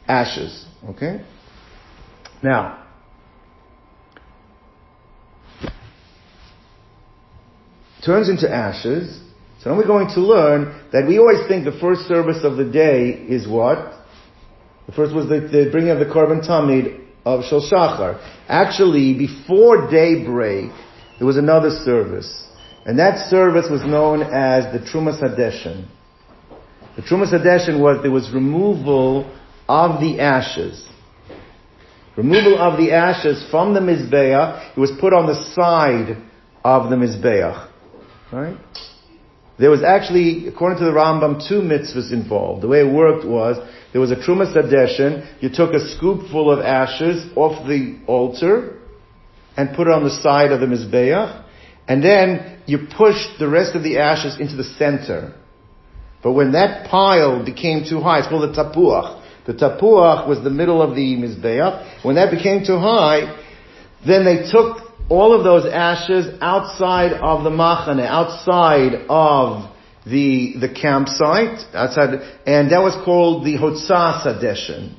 ashes. 0.06 0.66
Okay? 0.90 1.24
Now, 2.42 2.84
turns 8.04 8.28
into 8.28 8.52
ashes. 8.52 9.20
So 9.60 9.70
now 9.70 9.78
we're 9.78 9.86
going 9.86 10.08
to 10.08 10.20
learn 10.20 10.84
that 10.92 11.06
we 11.08 11.18
always 11.18 11.48
think 11.48 11.64
the 11.64 11.76
first 11.80 12.02
service 12.02 12.44
of 12.44 12.56
the 12.56 12.64
day 12.64 13.08
is 13.10 13.48
what? 13.48 13.94
The 14.86 14.92
first 14.92 15.14
was 15.14 15.28
the, 15.28 15.40
the 15.40 15.70
bringing 15.72 15.90
of 15.90 15.98
the 15.98 16.04
korban 16.04 16.46
tamid 16.46 17.05
of 17.26 17.44
Shal 17.44 17.60
Shachar. 17.60 18.22
Actually, 18.48 19.12
before 19.14 19.90
daybreak, 19.90 20.70
there 21.18 21.26
was 21.26 21.36
another 21.36 21.70
service. 21.70 22.46
And 22.86 23.00
that 23.00 23.28
service 23.28 23.66
was 23.68 23.82
known 23.84 24.22
as 24.22 24.72
the 24.72 24.78
Trumas 24.78 25.20
Hadeshin. 25.20 25.88
The 26.94 27.02
Trumas 27.02 27.32
Hadeshin 27.34 27.80
was, 27.80 28.00
there 28.02 28.12
was 28.12 28.32
removal 28.32 29.30
of 29.68 30.00
the 30.00 30.20
ashes. 30.20 30.86
Removal 32.16 32.58
of 32.58 32.78
the 32.78 32.92
ashes 32.92 33.44
from 33.50 33.74
the 33.74 33.80
Mizbeach, 33.80 34.76
it 34.76 34.80
was 34.80 34.92
put 35.00 35.12
on 35.12 35.26
the 35.26 35.44
side 35.52 36.22
of 36.64 36.88
the 36.88 36.96
Mizbeach. 36.96 37.68
Right? 38.32 38.56
There 39.58 39.70
was 39.70 39.82
actually, 39.82 40.46
according 40.48 40.78
to 40.78 40.84
the 40.84 40.92
Rambam, 40.92 41.46
two 41.48 41.60
mitzvahs 41.60 42.12
involved. 42.12 42.62
The 42.62 42.68
way 42.68 42.80
it 42.80 42.92
worked 42.92 43.26
was, 43.26 43.56
there 43.96 44.00
was 44.02 44.10
a 44.10 44.16
Trumas 44.16 44.54
Hadeshin, 44.54 45.26
you 45.40 45.48
took 45.48 45.72
a 45.72 45.78
scoopful 45.78 46.52
of 46.52 46.62
ashes 46.62 47.32
off 47.34 47.66
the 47.66 47.98
altar, 48.06 48.76
and 49.56 49.74
put 49.74 49.86
it 49.86 49.90
on 49.94 50.04
the 50.04 50.10
side 50.10 50.52
of 50.52 50.60
the 50.60 50.66
Mizbeach, 50.66 51.42
and 51.88 52.04
then 52.04 52.60
you 52.66 52.88
pushed 52.94 53.38
the 53.38 53.48
rest 53.48 53.74
of 53.74 53.82
the 53.82 53.96
ashes 53.96 54.38
into 54.38 54.54
the 54.54 54.64
center. 54.64 55.32
But 56.22 56.32
when 56.32 56.52
that 56.52 56.90
pile 56.90 57.42
became 57.42 57.86
too 57.88 58.02
high, 58.02 58.18
it's 58.18 58.28
called 58.28 58.54
the 58.54 58.62
tapuach. 58.62 59.22
The 59.46 59.54
tapuach 59.54 60.28
was 60.28 60.44
the 60.44 60.50
middle 60.50 60.82
of 60.82 60.94
the 60.94 61.16
Mizbeach. 61.16 62.04
When 62.04 62.16
that 62.16 62.30
became 62.30 62.66
too 62.66 62.78
high, 62.78 63.42
then 64.06 64.26
they 64.26 64.46
took 64.52 64.92
all 65.08 65.34
of 65.34 65.42
those 65.42 65.64
ashes 65.72 66.36
outside 66.42 67.14
of 67.14 67.44
the 67.44 67.50
machane, 67.50 68.06
outside 68.06 69.06
of 69.08 69.74
the, 70.06 70.54
the 70.60 70.68
campsite, 70.68 71.58
outside, 71.74 72.22
and 72.46 72.70
that 72.70 72.80
was 72.80 72.94
called 73.04 73.44
the 73.44 73.58
Hotzah 73.58 74.22
Sadeshin. 74.22 74.94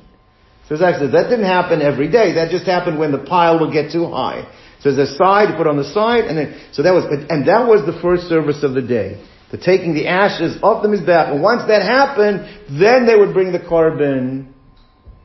So 0.68 0.74
actually, 0.84 1.12
that 1.12 1.30
didn't 1.30 1.46
happen 1.46 1.80
every 1.80 2.10
day, 2.10 2.34
that 2.34 2.50
just 2.50 2.66
happened 2.66 2.98
when 2.98 3.10
the 3.10 3.18
pile 3.18 3.60
would 3.60 3.72
get 3.72 3.90
too 3.90 4.06
high. 4.06 4.44
So 4.80 4.92
there's 4.92 5.10
a 5.10 5.14
side, 5.16 5.48
you 5.48 5.56
put 5.56 5.66
on 5.66 5.78
the 5.78 5.90
side, 5.92 6.24
and 6.24 6.36
then, 6.36 6.60
so 6.72 6.82
that 6.82 6.92
was, 6.92 7.04
and 7.30 7.48
that 7.48 7.66
was 7.66 7.86
the 7.86 7.98
first 8.02 8.28
service 8.28 8.62
of 8.62 8.74
the 8.74 8.82
day. 8.82 9.24
The 9.50 9.56
taking 9.56 9.94
the 9.94 10.06
ashes 10.08 10.58
off 10.62 10.82
the 10.82 10.88
Mizbeach, 10.88 11.32
and 11.32 11.42
once 11.42 11.62
that 11.68 11.80
happened, 11.80 12.44
then 12.78 13.06
they 13.06 13.16
would 13.16 13.32
bring 13.32 13.50
the 13.50 13.60
korban 13.60 14.52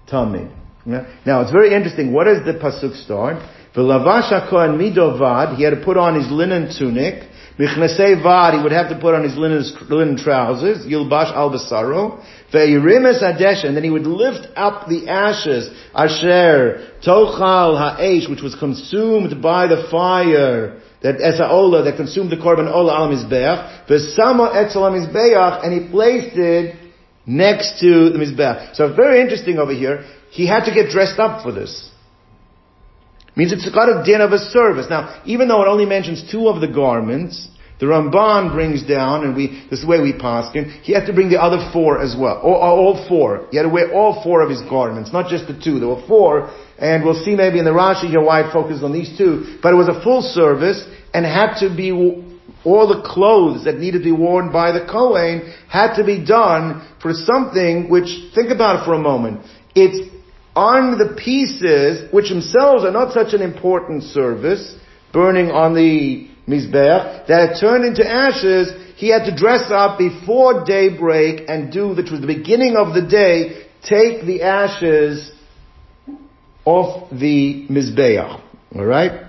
tamid. 0.10 0.50
Now 0.86 1.42
it's 1.42 1.52
very 1.52 1.74
interesting, 1.74 2.14
what 2.14 2.26
does 2.26 2.46
the 2.46 2.54
pasuk 2.54 3.04
start? 3.04 3.44
V'lavash 3.76 4.50
Kohen 4.50 4.78
midovad, 4.78 5.58
he 5.58 5.64
had 5.64 5.72
to 5.72 5.84
put 5.84 5.98
on 5.98 6.16
his 6.16 6.32
linen 6.32 6.74
tunic. 6.78 7.30
Michnasei 7.58 8.24
vad, 8.24 8.56
he 8.56 8.64
would 8.64 8.72
have 8.72 8.90
to 8.90 9.00
put 9.00 9.14
on 9.14 9.24
his 9.24 9.38
linen, 9.38 9.64
linen 9.88 10.18
trousers. 10.18 10.86
Yilbash 10.88 11.32
al 11.34 11.52
basaro. 11.52 12.24
Ve'yirimes 12.52 13.22
adesh, 13.22 13.64
and 13.64 13.76
then 13.76 13.84
he 13.84 13.92
would 13.92 14.08
lift 14.08 14.48
up 14.56 14.88
the 14.88 15.08
ashes. 15.08 15.70
Asher 15.94 16.90
tochal 17.06 17.78
ha'esh, 17.78 18.28
which 18.28 18.42
was 18.42 18.56
consumed 18.56 19.42
by 19.42 19.68
the 19.68 19.88
fire. 19.92 20.80
That 21.04 21.18
esaola, 21.18 21.84
that 21.84 21.98
consumed 21.98 22.32
the 22.32 22.38
korban 22.38 22.72
ola 22.72 22.96
al 22.96 23.10
mizbeach. 23.10 23.88
V'samo 23.88 24.56
etzel 24.56 24.82
mizbeach, 24.84 25.64
and 25.64 25.74
he 25.74 25.92
placed 25.92 26.36
it 26.36 26.76
next 27.28 27.80
to 27.82 28.10
the 28.10 28.18
mizbeach. 28.18 28.76
So 28.76 28.96
very 28.96 29.22
interesting 29.22 29.60
over 29.60 29.74
here. 29.74 30.06
He 30.32 30.48
had 30.48 30.66
to 30.66 30.74
get 30.74 30.90
dressed 30.90 31.20
up 31.20 31.44
for 31.44 31.52
this. 31.52 31.92
Means 33.36 33.52
it's 33.52 33.68
got 33.70 33.90
a 33.90 34.04
din 34.06 34.22
of 34.22 34.32
a 34.32 34.38
service. 34.38 34.88
Now, 34.90 35.22
even 35.26 35.48
though 35.48 35.64
it 35.64 35.68
only 35.68 35.86
mentions 35.86 36.24
two 36.32 36.48
of 36.48 36.62
the 36.62 36.68
garments, 36.68 37.50
the 37.80 37.88
Ramban 37.88 38.54
brings 38.54 38.84
down, 38.84 39.26
and 39.26 39.36
we, 39.36 39.66
this 39.70 39.80
is 39.80 39.82
the 39.82 39.88
way 39.88 40.00
we 40.00 40.14
paskin, 40.14 40.82
he 40.84 40.94
had 40.94 41.08
to 41.08 41.14
bring 41.14 41.30
the 41.30 41.42
other 41.42 41.70
four 41.74 42.00
as 42.00 42.16
well. 42.18 42.40
Or, 42.44 42.56
all 42.56 43.08
four. 43.10 43.48
He 43.50 43.58
had 43.58 43.64
to 43.64 43.70
wear 43.70 43.92
all 43.92 44.24
four 44.24 44.42
of 44.42 44.50
his 44.50 44.62
garments, 44.70 45.12
not 45.12 45.30
just 45.30 45.48
the 45.48 45.60
two. 45.60 45.80
There 45.80 45.90
were 45.90 46.06
four, 46.08 46.54
and 46.78 47.04
we'll 47.04 47.22
see 47.26 47.36
maybe 47.36 47.58
in 47.58 47.66
the 47.66 47.72
Rashi 47.72 48.08
here 48.10 48.22
why 48.22 48.48
it 48.48 48.54
focused 48.54 48.84
on 48.84 48.94
these 48.94 49.18
two. 49.18 49.58
But 49.64 49.74
it 49.74 49.78
was 49.78 49.90
a 49.90 50.02
full 50.04 50.22
service, 50.22 50.86
and 51.14 51.26
had 51.26 51.58
to 51.60 51.76
be, 51.76 51.92
all 52.64 52.88
the 52.88 53.02
clothes 53.04 53.66
that 53.66 53.80
needed 53.80 53.98
to 54.00 54.04
be 54.04 54.12
worn 54.12 54.52
by 54.52 54.72
the 54.72 54.86
Kohen 54.86 55.54
had 55.68 55.96
to 55.96 56.06
be 56.06 56.24
done 56.24 56.88
for 57.02 57.14
something 57.14 57.90
which, 57.90 58.32
think 58.36 58.52
about 58.52 58.82
it 58.82 58.86
for 58.86 58.94
a 58.94 59.00
moment. 59.00 59.42
It's 59.76 60.13
on 60.56 60.98
the 60.98 61.16
pieces, 61.16 62.12
which 62.14 62.30
themselves 62.30 62.84
are 62.84 62.92
not 62.92 63.14
such 63.14 63.34
an 63.34 63.42
important 63.42 64.04
service, 64.04 64.76
burning 65.12 65.50
on 65.50 65.74
the 65.74 66.30
Mizbeach, 66.48 67.28
that 67.28 67.58
turned 67.60 67.86
into 67.86 68.08
ashes, 68.08 68.72
he 68.98 69.10
had 69.10 69.26
to 69.26 69.36
dress 69.36 69.72
up 69.72 69.98
before 69.98 70.64
daybreak 70.66 71.46
and 71.48 71.72
do, 71.72 71.90
which 71.90 72.12
was 72.12 72.22
the 72.22 72.28
beginning 72.28 72.76
of 72.78 72.94
the 72.94 73.02
day, 73.02 73.66
take 73.82 74.26
the 74.26 74.44
ashes 74.44 75.32
off 76.66 77.10
the 77.10 77.68
Mizbeach. 77.70 78.42
Alright? 78.76 79.24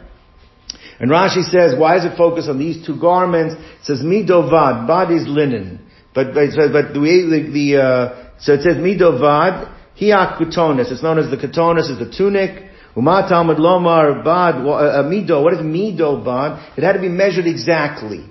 And 1.00 1.10
Rashi 1.10 1.42
says, 1.42 1.74
why 1.78 1.98
is 1.98 2.04
it 2.04 2.16
focused 2.16 2.48
on 2.48 2.58
these 2.58 2.86
two 2.86 2.98
garments? 3.00 3.54
It 3.54 3.84
says, 3.84 4.00
midovad, 4.00 4.86
body's 4.86 5.26
linen. 5.26 5.80
But, 6.14 6.34
but, 6.34 6.50
but 6.54 6.94
the, 6.94 7.00
the, 7.00 7.50
the 7.52 7.82
uh, 7.82 8.30
so 8.38 8.54
it 8.54 8.62
says 8.62 8.76
midovad, 8.76 9.73
Hiak 10.00 10.38
kutonis. 10.38 10.90
It's 10.90 11.02
known 11.02 11.18
as 11.18 11.30
the 11.30 11.36
kutonis, 11.36 11.90
is 11.90 11.98
the 11.98 12.12
tunic. 12.16 12.70
Uma 12.96 13.26
Talmud 13.28 13.58
Lomar 13.58 14.24
Bad 14.24 14.64
uh, 14.64 14.70
uh, 14.70 15.02
Mido. 15.04 15.42
What 15.42 15.54
is 15.54 15.60
Mido 15.60 16.24
Bad? 16.24 16.78
It 16.78 16.84
had 16.84 16.92
to 16.92 17.00
be 17.00 17.08
measured 17.08 17.46
exactly. 17.46 18.30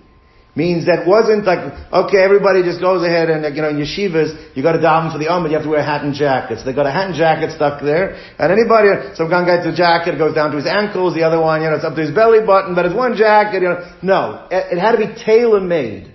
means 0.56 0.86
that 0.86 1.08
wasn't 1.08 1.46
like, 1.46 1.74
okay, 1.92 2.22
everybody 2.22 2.62
just 2.62 2.80
goes 2.80 3.02
ahead 3.02 3.30
and, 3.30 3.42
you 3.56 3.62
know, 3.62 3.70
in 3.70 3.78
yeshivas, 3.78 4.56
you 4.56 4.62
got 4.62 4.74
to 4.74 4.78
daven 4.78 5.12
for 5.12 5.18
the 5.18 5.26
Amud, 5.26 5.50
you 5.50 5.58
have 5.58 5.64
to 5.64 5.70
wear 5.70 5.82
hat 5.84 6.04
and 6.06 6.14
jackets. 6.14 6.64
They 6.64 6.74
got 6.74 6.86
a 6.86 6.92
hat 6.92 7.08
and 7.10 7.16
jacket 7.16 7.52
stuck 7.56 7.82
there, 7.82 8.14
and 8.38 8.52
anybody, 8.52 9.16
some 9.16 9.30
guy 9.30 9.46
gets 9.46 9.66
a 9.66 9.76
jacket, 9.76 10.16
it 10.16 10.18
goes 10.18 10.36
down 10.36 10.52
to 10.52 10.58
his 10.58 10.68
ankles, 10.68 11.16
the 11.16 11.24
other 11.24 11.42
one, 11.42 11.62
you 11.62 11.70
know, 11.70 11.76
it's 11.76 11.86
up 11.86 11.96
to 11.96 12.02
his 12.02 12.14
belly 12.14 12.46
button, 12.46 12.76
but 12.76 12.86
it's 12.86 12.96
one 12.96 13.18
jacket, 13.18 13.64
you 13.64 13.70
know. 13.70 13.82
No, 14.04 14.48
it, 14.52 14.78
it 14.78 14.80
had 14.80 14.94
to 14.94 15.02
be 15.02 15.10
tailor-made. 15.26 16.14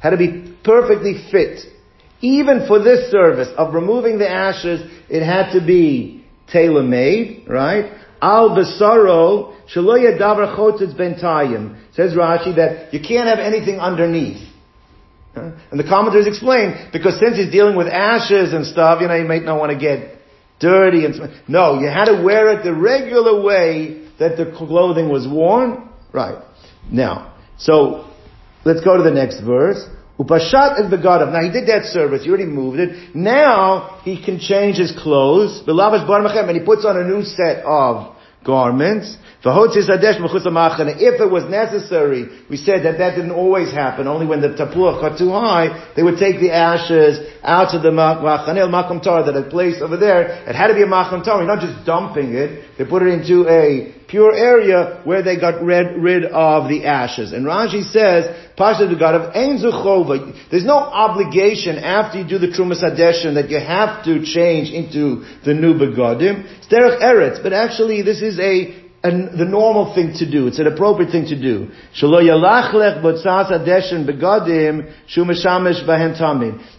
Had 0.00 0.10
to 0.10 0.16
be 0.16 0.56
perfectly 0.64 1.20
fit. 1.30 1.60
Even 2.22 2.66
for 2.66 2.78
this 2.78 3.10
service 3.10 3.48
of 3.58 3.74
removing 3.74 4.18
the 4.18 4.30
ashes, 4.30 4.80
it 5.10 5.24
had 5.24 5.52
to 5.52 5.64
be 5.64 6.24
tailor-made, 6.50 7.46
right? 7.48 7.92
Al 8.22 8.50
basaro 8.50 9.56
shaloya 9.74 10.18
davar 10.18 10.56
chotetz 10.56 10.94
bentayim. 10.96 11.78
Says 11.94 12.14
Rashi 12.14 12.56
that 12.56 12.94
you 12.94 13.00
can't 13.00 13.28
have 13.28 13.38
anything 13.38 13.78
underneath. 13.78 14.48
And 15.34 15.80
the 15.80 15.84
commentators 15.84 16.26
explain, 16.26 16.90
because 16.92 17.18
since 17.18 17.36
he's 17.36 17.50
dealing 17.50 17.76
with 17.76 17.86
ashes 17.86 18.52
and 18.52 18.66
stuff, 18.66 19.00
you 19.00 19.08
know, 19.08 19.14
you 19.14 19.24
might 19.24 19.42
not 19.42 19.58
want 19.58 19.72
to 19.72 19.78
get 19.78 20.18
dirty 20.60 21.04
and 21.04 21.14
sm- 21.14 21.24
no, 21.48 21.80
you 21.80 21.88
had 21.88 22.04
to 22.04 22.22
wear 22.22 22.48
it 22.52 22.62
the 22.62 22.74
regular 22.74 23.42
way 23.42 24.08
that 24.18 24.36
the 24.36 24.52
clothing 24.56 25.08
was 25.08 25.26
worn. 25.26 25.88
Right. 26.12 26.36
Now, 26.90 27.34
so 27.58 28.10
let's 28.64 28.80
go 28.84 28.96
to 28.96 29.02
the 29.02 29.10
next 29.10 29.40
verse. 29.40 29.84
Upashat 30.18 30.80
is 30.80 30.92
begadav. 30.92 31.32
Now 31.32 31.42
he 31.42 31.50
did 31.50 31.66
that 31.68 31.86
service. 31.86 32.24
He 32.24 32.28
already 32.28 32.44
moved 32.44 32.78
it. 32.78 33.14
Now 33.14 34.00
he 34.04 34.22
can 34.22 34.38
change 34.38 34.76
his 34.76 34.92
clothes. 34.92 35.62
Bilava's 35.66 36.06
Bar 36.06 36.20
Machem 36.20 36.48
and 36.48 36.58
he 36.58 36.64
puts 36.64 36.84
on 36.84 36.96
a 36.96 37.04
new 37.04 37.24
set 37.24 37.64
of 37.64 38.14
garments. 38.44 39.16
If 39.44 41.20
it 41.20 41.30
was 41.30 41.44
necessary, 41.50 42.28
we 42.48 42.56
said 42.56 42.84
that 42.84 42.98
that 42.98 43.16
didn't 43.16 43.32
always 43.32 43.72
happen. 43.72 44.06
Only 44.06 44.26
when 44.26 44.40
the 44.40 44.50
tapuach 44.50 45.00
got 45.00 45.18
too 45.18 45.30
high, 45.30 45.92
they 45.96 46.02
would 46.02 46.18
take 46.18 46.38
the 46.38 46.52
ashes 46.52 47.18
out 47.42 47.74
of 47.74 47.82
the 47.82 47.90
machanel 47.90 48.68
makom 48.68 49.02
tar 49.02 49.24
that 49.24 49.34
had 49.34 49.50
placed 49.50 49.82
over 49.82 49.96
there. 49.96 50.44
It 50.48 50.54
had 50.54 50.68
to 50.68 50.74
be 50.74 50.82
a 50.82 50.86
makom 50.86 51.24
tar, 51.24 51.42
not 51.44 51.60
just 51.60 51.84
dumping 51.84 52.34
it. 52.34 52.78
They 52.78 52.84
put 52.84 53.02
it 53.02 53.08
into 53.08 53.48
a 53.48 53.94
pure 54.12 54.34
area 54.36 55.00
where 55.04 55.22
they 55.22 55.40
got 55.40 55.62
rid, 55.62 55.96
rid 55.96 56.24
of 56.26 56.68
the 56.68 56.84
ashes. 56.84 57.32
And 57.32 57.46
Rashi 57.46 57.82
says, 57.82 58.28
Pasha 58.58 58.86
the 58.86 58.94
God 58.94 59.14
of 59.14 59.34
Ein 59.34 59.56
There's 60.50 60.66
no 60.66 60.76
obligation 60.76 61.78
after 61.78 62.20
you 62.20 62.28
do 62.28 62.38
the 62.38 62.48
Trumas 62.48 62.84
Hadeshin 62.84 63.34
that 63.34 63.48
you 63.48 63.58
have 63.58 64.04
to 64.04 64.22
change 64.22 64.70
into 64.70 65.24
the 65.46 65.54
new 65.54 65.72
begadim. 65.72 66.44
It's 66.58 66.68
derech 66.68 67.00
eretz, 67.00 67.42
but 67.42 67.54
actually 67.54 68.02
this 68.02 68.20
is 68.20 68.38
a 68.38 68.82
an, 69.04 69.36
the 69.36 69.46
normal 69.46 69.94
thing 69.96 70.12
to 70.18 70.30
do. 70.30 70.46
It's 70.46 70.60
an 70.60 70.68
appropriate 70.68 71.10
thing 71.10 71.26
to 71.26 71.34
do. 71.40 71.70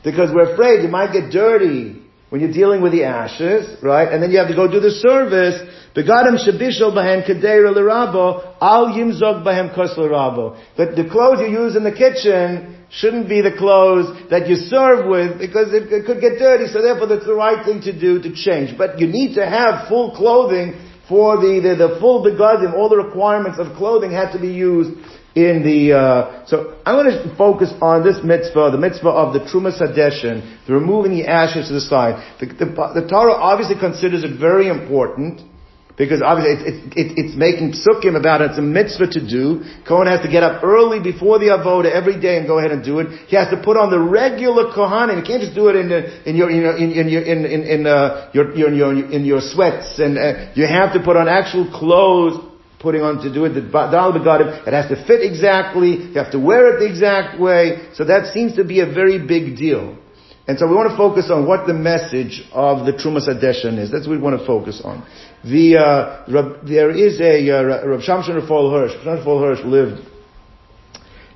Because 0.04 0.32
we're 0.32 0.54
afraid 0.54 0.84
you 0.84 0.88
might 0.88 1.12
get 1.12 1.32
dirty 1.32 2.03
when 2.34 2.42
you're 2.42 2.52
dealing 2.52 2.82
with 2.82 2.94
the 2.94 3.04
ashes, 3.04 3.78
right? 3.84 4.12
And 4.12 4.18
then 4.18 4.32
you 4.32 4.40
have 4.40 4.48
to 4.48 4.56
go 4.56 4.66
do 4.66 4.80
the 4.80 4.90
service. 4.90 5.62
Begadim 5.96 6.42
shabishol 6.42 6.90
l'rabo, 6.90 8.58
al 8.60 8.88
yimzog 8.88 9.46
kos 9.76 9.96
l'rabo. 9.96 10.58
But 10.76 10.96
the 10.96 11.08
clothes 11.08 11.42
you 11.42 11.54
use 11.54 11.76
in 11.76 11.84
the 11.84 11.92
kitchen 11.92 12.88
shouldn't 12.90 13.30
be 13.30 13.42
the 13.42 13.56
clothes 13.56 14.32
that 14.32 14.50
you 14.50 14.56
serve 14.56 15.06
with 15.08 15.38
because 15.38 15.74
it, 15.74 15.94
it 15.94 16.08
could 16.08 16.22
get 16.22 16.40
dirty, 16.40 16.66
so 16.74 16.82
therefore 16.82 17.06
that's 17.06 17.28
the 17.28 17.36
right 17.36 17.64
thing 17.64 17.82
to 17.82 17.94
do 17.94 18.20
to 18.24 18.34
change. 18.34 18.80
But 18.80 19.00
you 19.00 19.06
need 19.06 19.36
to 19.36 19.46
have 19.46 19.88
full 19.88 20.16
clothing 20.18 20.74
for 21.08 21.38
the, 21.38 21.62
the, 21.62 21.76
the 21.88 22.00
full 22.00 22.26
begadim, 22.26 22.74
all 22.74 22.90
the 22.90 22.98
requirements 22.98 23.60
of 23.60 23.78
clothing 23.78 24.10
had 24.10 24.32
to 24.32 24.40
be 24.40 24.50
used 24.50 24.98
in 25.36 25.64
the, 25.64 25.98
uh, 25.98 26.46
so 26.46 26.78
I'm 26.86 26.94
going 26.96 27.10
to 27.10 27.36
focus 27.36 27.74
on 27.82 28.04
this 28.04 28.20
mitzvah, 28.24 28.70
the 28.70 28.78
mitzvah 28.78 29.10
of 29.10 29.34
the 29.34 29.40
Truma 29.40 29.74
Hadeshin, 29.74 30.66
the 30.68 30.74
removing 30.74 31.18
the 31.18 31.26
ashes 31.26 31.68
to 31.70 31.74
the 31.74 31.82
side. 31.82 32.22
The, 32.40 32.46
the, 32.46 33.02
the 33.02 33.08
Torah 33.10 33.34
obviously 33.34 33.80
considers 33.80 34.24
it 34.24 34.40
very 34.40 34.70
important, 34.70 35.42
because 35.98 36.22
obviously 36.22 36.54
it's, 36.54 36.86
it's, 36.96 37.14
it's, 37.18 37.36
making 37.36 37.74
psukim 37.74 38.18
about 38.18 38.42
it. 38.42 38.52
It's 38.52 38.60
a 38.60 38.66
mitzvah 38.66 39.10
to 39.18 39.22
do. 39.26 39.66
Cohen 39.88 40.06
has 40.06 40.22
to 40.22 40.30
get 40.30 40.42
up 40.42 40.64
early 40.64 41.02
before 41.02 41.38
the 41.38 41.50
avoda 41.50 41.90
every 41.90 42.20
day 42.22 42.38
and 42.38 42.46
go 42.46 42.58
ahead 42.58 42.72
and 42.72 42.84
do 42.84 43.00
it. 43.00 43.10
He 43.26 43.36
has 43.36 43.50
to 43.50 43.58
put 43.58 43.78
on 43.78 43.90
the 43.90 44.00
regular 44.00 44.70
kohanim. 44.70 45.22
He 45.22 45.26
can't 45.26 45.42
just 45.42 45.56
do 45.56 45.70
it 45.70 45.76
in, 45.76 45.92
in 46.26 46.36
your, 46.36 46.50
in, 46.50 46.92
in 46.94 47.10
your, 47.10 47.22
in, 47.22 47.46
in, 47.46 47.62
in, 47.62 47.88
uh, 47.88 48.30
your, 48.34 48.56
your, 48.56 48.74
your, 48.74 48.94
in 48.94 49.26
your 49.26 49.42
sweats. 49.42 49.98
And 49.98 50.18
uh, 50.18 50.54
you 50.54 50.66
have 50.66 50.94
to 50.94 51.02
put 51.02 51.18
on 51.18 51.28
actual 51.28 51.70
clothes 51.70 52.53
putting 52.84 53.02
on 53.02 53.24
to 53.24 53.34
do 53.34 53.46
it, 53.46 53.54
the 53.54 53.62
Dal 53.62 54.12
Begadim, 54.12 54.68
it 54.68 54.74
has 54.74 54.90
to 54.90 55.08
fit 55.08 55.24
exactly, 55.24 56.12
you 56.12 56.14
have 56.16 56.32
to 56.34 56.40
wear 56.40 56.76
it 56.76 56.80
the 56.80 56.86
exact 56.86 57.40
way, 57.40 57.88
so 57.94 58.04
that 58.04 58.34
seems 58.34 58.58
to 58.58 58.66
be 58.66 58.82
a 58.82 58.86
very 58.86 59.26
big 59.26 59.58
deal. 59.58 59.98
And 60.46 60.60
so 60.60 60.68
we 60.68 60.76
want 60.76 60.92
to 60.92 60.98
focus 60.98 61.32
on 61.32 61.48
what 61.48 61.66
the 61.66 61.74
message 61.74 62.44
of 62.52 62.86
the 62.86 62.92
Trumas 62.92 63.30
Hadeshin 63.30 63.80
is. 63.80 63.90
That's 63.90 64.06
what 64.06 64.18
we 64.18 64.22
want 64.22 64.38
to 64.38 64.46
focus 64.46 64.82
on. 64.84 65.08
The, 65.46 65.78
uh, 65.78 66.26
Rab, 66.28 66.68
there 66.68 66.92
is 66.92 67.22
a, 67.22 67.50
uh, 67.50 67.64
Rab 67.64 68.02
Shamshon 68.02 68.36
Rafael 68.36 68.70
Hirsch. 68.70 68.92
Shamshon 69.06 69.40
Hirsch 69.40 69.66
lived 69.66 70.06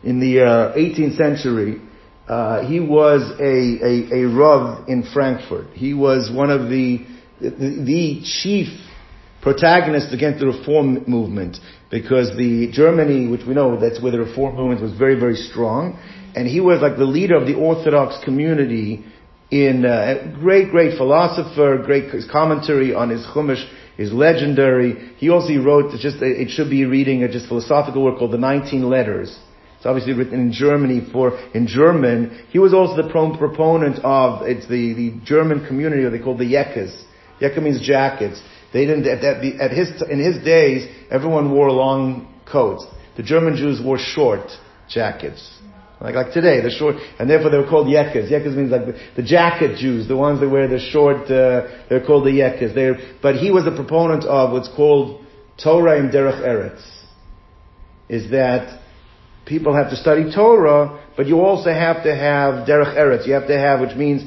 in 0.04 0.20
the 0.20 0.42
uh, 0.42 0.76
18th 0.76 1.16
century. 1.16 1.82
Uh, 2.28 2.68
he 2.68 2.82
was 2.82 3.22
a, 3.40 3.44
a, 3.44 4.24
a 4.24 4.28
Rav 4.28 4.90
in 4.90 5.04
Frankfurt. 5.14 5.68
He 5.72 5.94
was 5.94 6.30
one 6.30 6.52
of 6.52 6.70
the, 6.70 7.06
the, 7.40 7.50
the 7.50 8.22
chief 8.26 8.68
protagonists 9.48 10.14
against 10.14 10.42
the 10.42 10.46
reform 10.46 11.06
movement 11.08 11.56
because 11.90 12.36
the 12.36 12.70
Germany, 12.74 13.28
which 13.28 13.48
we 13.48 13.54
know 13.54 13.80
that's 13.80 14.02
where 14.02 14.12
the 14.12 14.20
reform 14.20 14.58
movement 14.58 14.82
was 14.82 14.92
very, 14.92 15.18
very 15.18 15.38
strong, 15.38 15.98
and 16.36 16.46
he 16.46 16.60
was 16.60 16.82
like 16.82 16.98
the 16.98 17.06
leader 17.06 17.38
of 17.38 17.48
the 17.48 17.56
Orthodox 17.56 18.22
community 18.26 19.06
in 19.50 19.86
uh, 19.86 20.36
great, 20.42 20.70
great 20.70 20.98
philosopher, 20.98 21.82
great 21.82 22.12
commentary 22.30 22.94
on 22.94 23.10
his 23.10 23.26
Chumash 23.28 23.64
is 23.98 24.12
legendary. 24.12 25.14
He 25.16 25.30
also 25.30 25.54
wrote 25.64 25.92
just 25.98 26.18
it 26.20 26.50
should 26.50 26.70
be 26.70 26.84
reading 26.84 27.24
a 27.24 27.32
just 27.32 27.48
philosophical 27.48 28.04
work 28.04 28.20
called 28.20 28.34
the 28.34 28.38
19 28.38 28.90
Letters. 28.90 29.40
It's 29.78 29.86
obviously 29.86 30.12
written 30.12 30.42
in 30.42 30.52
Germany 30.52 31.08
for 31.14 31.40
in 31.54 31.68
German. 31.68 32.46
He 32.50 32.60
was 32.60 32.74
also 32.74 33.02
the 33.02 33.10
proponent 33.10 34.00
of 34.04 34.46
it's 34.46 34.68
the 34.68 34.94
the 34.94 35.14
German 35.24 35.66
community, 35.66 36.04
or 36.04 36.10
they 36.10 36.20
call 36.20 36.36
the 36.36 36.52
Yekas. 36.52 37.06
Yeka 37.40 37.62
means 37.62 37.80
jackets. 37.80 38.42
They 38.74 38.86
didn't 38.86 39.08
at, 39.08 39.72
his 39.72 40.02
in 40.10 40.20
his 40.20 40.44
days. 40.44 40.88
Everyone 41.10 41.52
wore 41.52 41.72
long 41.72 42.34
coats. 42.50 42.86
The 43.16 43.24
German 43.24 43.56
Jews 43.56 43.82
wore 43.84 43.98
short 43.98 44.50
jackets. 44.90 45.58
Like, 46.00 46.14
like 46.14 46.32
today, 46.32 46.62
the 46.62 46.70
short, 46.70 46.96
and 47.18 47.28
therefore 47.28 47.50
they 47.50 47.58
were 47.58 47.68
called 47.68 47.88
yekas. 47.88 48.32
Yekas 48.32 48.56
means 48.56 48.70
like 48.70 48.86
the, 48.86 49.00
the, 49.16 49.24
jacket 49.24 49.78
Jews, 49.80 50.08
the 50.08 50.16
ones 50.16 50.40
that 50.42 50.50
wear 50.50 50.68
the 50.68 50.78
short, 50.78 51.24
uh, 51.24 51.86
they're 51.90 52.06
called 52.06 52.26
the 52.26 52.30
yekas. 52.30 52.76
They're, 52.76 52.98
but 53.24 53.36
he 53.36 53.50
was 53.50 53.66
a 53.66 53.72
proponent 53.72 54.24
of 54.24 54.52
what's 54.52 54.70
called 54.76 55.26
Torah 55.62 56.00
and 56.00 56.12
Derech 56.12 56.40
Eretz. 56.46 56.86
Is 58.10 58.30
that 58.30 58.80
people 59.48 59.76
have 59.76 59.90
to 59.90 59.96
study 59.96 60.32
Torah, 60.32 61.04
but 61.18 61.26
you 61.26 61.40
also 61.40 61.72
have 61.72 62.04
to 62.04 62.16
have 62.16 62.68
Derech 62.68 62.96
Eretz. 62.96 63.26
You 63.26 63.34
have 63.34 63.48
to 63.48 63.58
have, 63.58 63.80
which 63.80 63.96
means 63.96 64.22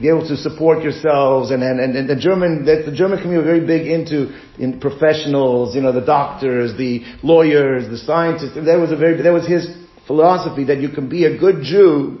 be 0.00 0.08
able 0.08 0.26
to 0.26 0.36
support 0.36 0.82
yourselves 0.82 1.50
and, 1.50 1.62
and, 1.62 1.78
and, 1.78 1.96
and 1.96 2.08
the 2.08 2.16
German, 2.16 2.64
the, 2.64 2.90
the 2.90 2.96
German 2.96 3.20
community 3.20 3.46
very 3.46 3.66
big 3.66 3.86
into 3.86 4.32
in 4.58 4.80
professionals, 4.80 5.74
you 5.74 5.80
know, 5.80 5.92
the 5.92 6.04
doctors, 6.04 6.76
the 6.76 7.04
lawyers, 7.22 7.88
the 7.88 7.98
scientists. 7.98 8.54
That 8.54 8.78
was 8.80 8.90
a 8.90 8.96
very, 8.96 9.22
that 9.22 9.32
was 9.32 9.46
his 9.46 9.68
philosophy 10.06 10.64
that 10.64 10.78
you 10.78 10.88
can 10.88 11.08
be 11.08 11.24
a 11.24 11.38
good 11.38 11.62
Jew, 11.62 12.18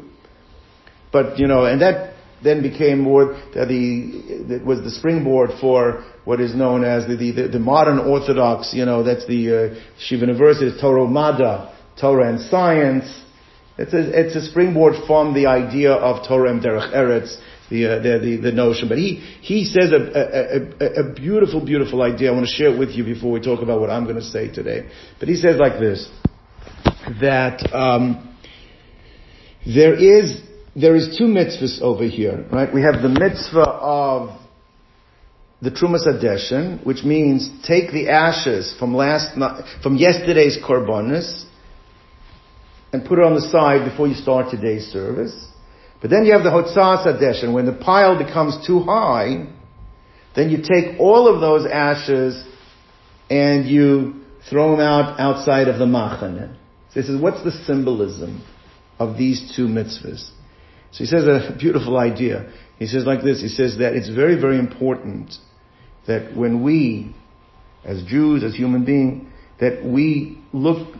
but, 1.12 1.38
you 1.38 1.46
know, 1.46 1.64
and 1.64 1.80
that 1.82 2.12
then 2.42 2.62
became 2.62 3.00
more 3.00 3.34
the, 3.54 4.44
the 4.48 4.64
was 4.64 4.82
the 4.82 4.90
springboard 4.90 5.50
for 5.60 6.04
what 6.24 6.40
is 6.40 6.54
known 6.54 6.84
as 6.84 7.06
the, 7.06 7.16
the, 7.16 7.48
the 7.48 7.58
modern 7.58 7.98
Orthodox, 7.98 8.72
you 8.74 8.84
know, 8.84 9.02
that's 9.02 9.26
the 9.26 9.48
uh, 9.48 9.52
Yeshiva 10.00 10.20
University, 10.20 10.76
Torah 10.80 11.06
Mada, 11.06 11.76
Torah 12.00 12.28
and 12.28 12.40
science. 12.40 13.22
It's 13.78 13.94
a, 13.94 14.20
it's 14.20 14.36
a 14.36 14.42
springboard 14.42 14.94
from 15.06 15.34
the 15.34 15.46
idea 15.46 15.92
of 15.92 16.26
Torah 16.26 16.50
and 16.50 16.62
Derech 16.62 16.92
Eretz, 16.94 17.40
the, 17.72 17.86
uh, 17.86 18.02
the, 18.02 18.18
the, 18.18 18.36
the, 18.36 18.52
notion. 18.52 18.88
But 18.88 18.98
he, 18.98 19.16
he 19.40 19.64
says 19.64 19.92
a, 19.92 19.96
a, 19.96 20.86
a, 20.86 21.10
a, 21.10 21.14
beautiful, 21.14 21.64
beautiful 21.64 22.02
idea. 22.02 22.30
I 22.30 22.34
want 22.34 22.46
to 22.46 22.52
share 22.52 22.74
it 22.74 22.78
with 22.78 22.90
you 22.90 23.02
before 23.02 23.32
we 23.32 23.40
talk 23.40 23.62
about 23.62 23.80
what 23.80 23.90
I'm 23.90 24.04
going 24.04 24.16
to 24.16 24.22
say 24.22 24.52
today. 24.52 24.88
But 25.18 25.28
he 25.28 25.36
says 25.36 25.56
like 25.58 25.80
this, 25.80 26.08
that 27.20 27.72
um, 27.72 28.36
there 29.64 29.94
is 29.94 30.40
there 30.74 30.96
is 30.96 31.16
two 31.18 31.24
mitzvahs 31.24 31.80
over 31.80 32.04
here, 32.04 32.46
right? 32.50 32.72
We 32.72 32.82
have 32.82 33.02
the 33.02 33.08
mitzvah 33.08 33.60
of 33.60 34.40
the 35.60 35.70
Trumas 35.70 36.06
Hadeshin, 36.06 36.84
which 36.84 37.04
means 37.04 37.50
take 37.66 37.92
the 37.92 38.08
ashes 38.08 38.74
from 38.78 38.94
last 38.94 39.36
from 39.82 39.96
yesterday's 39.96 40.58
korbanos 40.62 41.44
and 42.92 43.04
put 43.04 43.18
it 43.18 43.24
on 43.24 43.34
the 43.34 43.40
side 43.40 43.88
before 43.88 44.08
you 44.08 44.14
start 44.14 44.50
today's 44.50 44.86
service. 44.86 45.51
But 46.02 46.10
then 46.10 46.24
you 46.24 46.32
have 46.32 46.42
the 46.42 46.50
Hotzas 46.50 47.06
Hadeshin, 47.06 47.54
when 47.54 47.64
the 47.64 47.72
pile 47.72 48.18
becomes 48.18 48.66
too 48.66 48.80
high, 48.80 49.46
then 50.34 50.50
you 50.50 50.58
take 50.58 50.98
all 50.98 51.32
of 51.32 51.40
those 51.40 51.64
ashes 51.64 52.44
and 53.30 53.66
you 53.66 54.24
throw 54.50 54.72
them 54.72 54.80
out 54.80 55.20
outside 55.20 55.68
of 55.68 55.78
the 55.78 55.86
Machaneh. 55.86 56.56
So 56.90 57.00
he 57.00 57.06
says, 57.06 57.20
what's 57.20 57.44
the 57.44 57.52
symbolism 57.52 58.44
of 58.98 59.16
these 59.16 59.52
two 59.54 59.68
mitzvahs? 59.68 60.28
So 60.90 60.98
he 60.98 61.06
says 61.06 61.24
a 61.24 61.56
beautiful 61.58 61.96
idea. 61.96 62.52
He 62.80 62.88
says 62.88 63.06
like 63.06 63.22
this, 63.22 63.40
he 63.40 63.48
says 63.48 63.78
that 63.78 63.94
it's 63.94 64.08
very, 64.08 64.38
very 64.40 64.58
important 64.58 65.32
that 66.08 66.36
when 66.36 66.64
we, 66.64 67.14
as 67.84 68.02
Jews, 68.02 68.42
as 68.42 68.56
human 68.56 68.84
beings, 68.84 69.28
that 69.60 69.84
we 69.84 70.42
look 70.52 70.96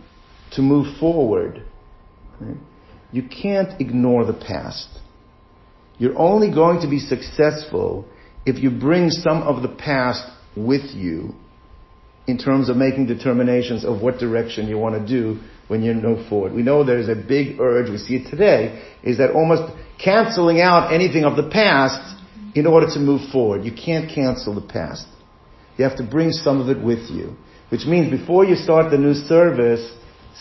to 0.53 0.63
move 0.63 0.97
forward, 1.01 1.65
right? 2.41 2.57
You 3.13 3.23
can't 3.23 3.81
ignore 3.81 4.25
the 4.25 4.33
past. 4.33 4.89
You're 5.99 6.19
only 6.19 6.53
going 6.53 6.81
to 6.81 6.89
be 6.89 6.99
successful 6.99 8.07
if 8.45 8.61
you 8.63 8.71
bring 8.71 9.11
some 9.11 9.43
of 9.43 9.63
the 9.63 9.69
past 9.69 10.27
with 10.57 10.91
you 10.93 11.35
in 12.27 12.39
terms 12.39 12.69
of 12.69 12.77
making 12.77 13.07
determinations 13.07 13.85
of 13.85 14.01
what 14.01 14.19
direction 14.19 14.69
you 14.69 14.79
want 14.79 14.95
to 14.95 15.07
do 15.07 15.41
when 15.69 15.83
you 15.83 15.93
move 15.95 16.29
forward. 16.29 16.53
We 16.53 16.63
know 16.63 16.85
there's 16.85 17.09
a 17.09 17.15
big 17.15 17.61
urge, 17.61 17.91
we 17.91 17.99
see 17.99 18.17
it 18.17 18.31
today, 18.31 18.83
is 19.03 19.19
that 19.19 19.33
almost 19.33 19.73
canceling 20.03 20.61
out 20.61 20.93
anything 20.93 21.25
of 21.25 21.37
the 21.37 21.49
past 21.51 22.17
in 22.55 22.67
order 22.67 22.87
to 22.87 22.99
move 22.99 23.31
forward. 23.31 23.65
You 23.65 23.73
can't 23.73 24.11
cancel 24.13 24.55
the 24.55 24.67
past. 24.67 25.07
You 25.77 25.85
have 25.85 25.97
to 25.99 26.05
bring 26.05 26.31
some 26.31 26.61
of 26.61 26.69
it 26.69 26.83
with 26.83 27.11
you. 27.11 27.37
Which 27.71 27.87
means 27.87 28.11
before 28.11 28.45
you 28.45 28.55
start 28.55 28.91
the 28.91 28.99
new 28.99 29.15
service, 29.15 29.91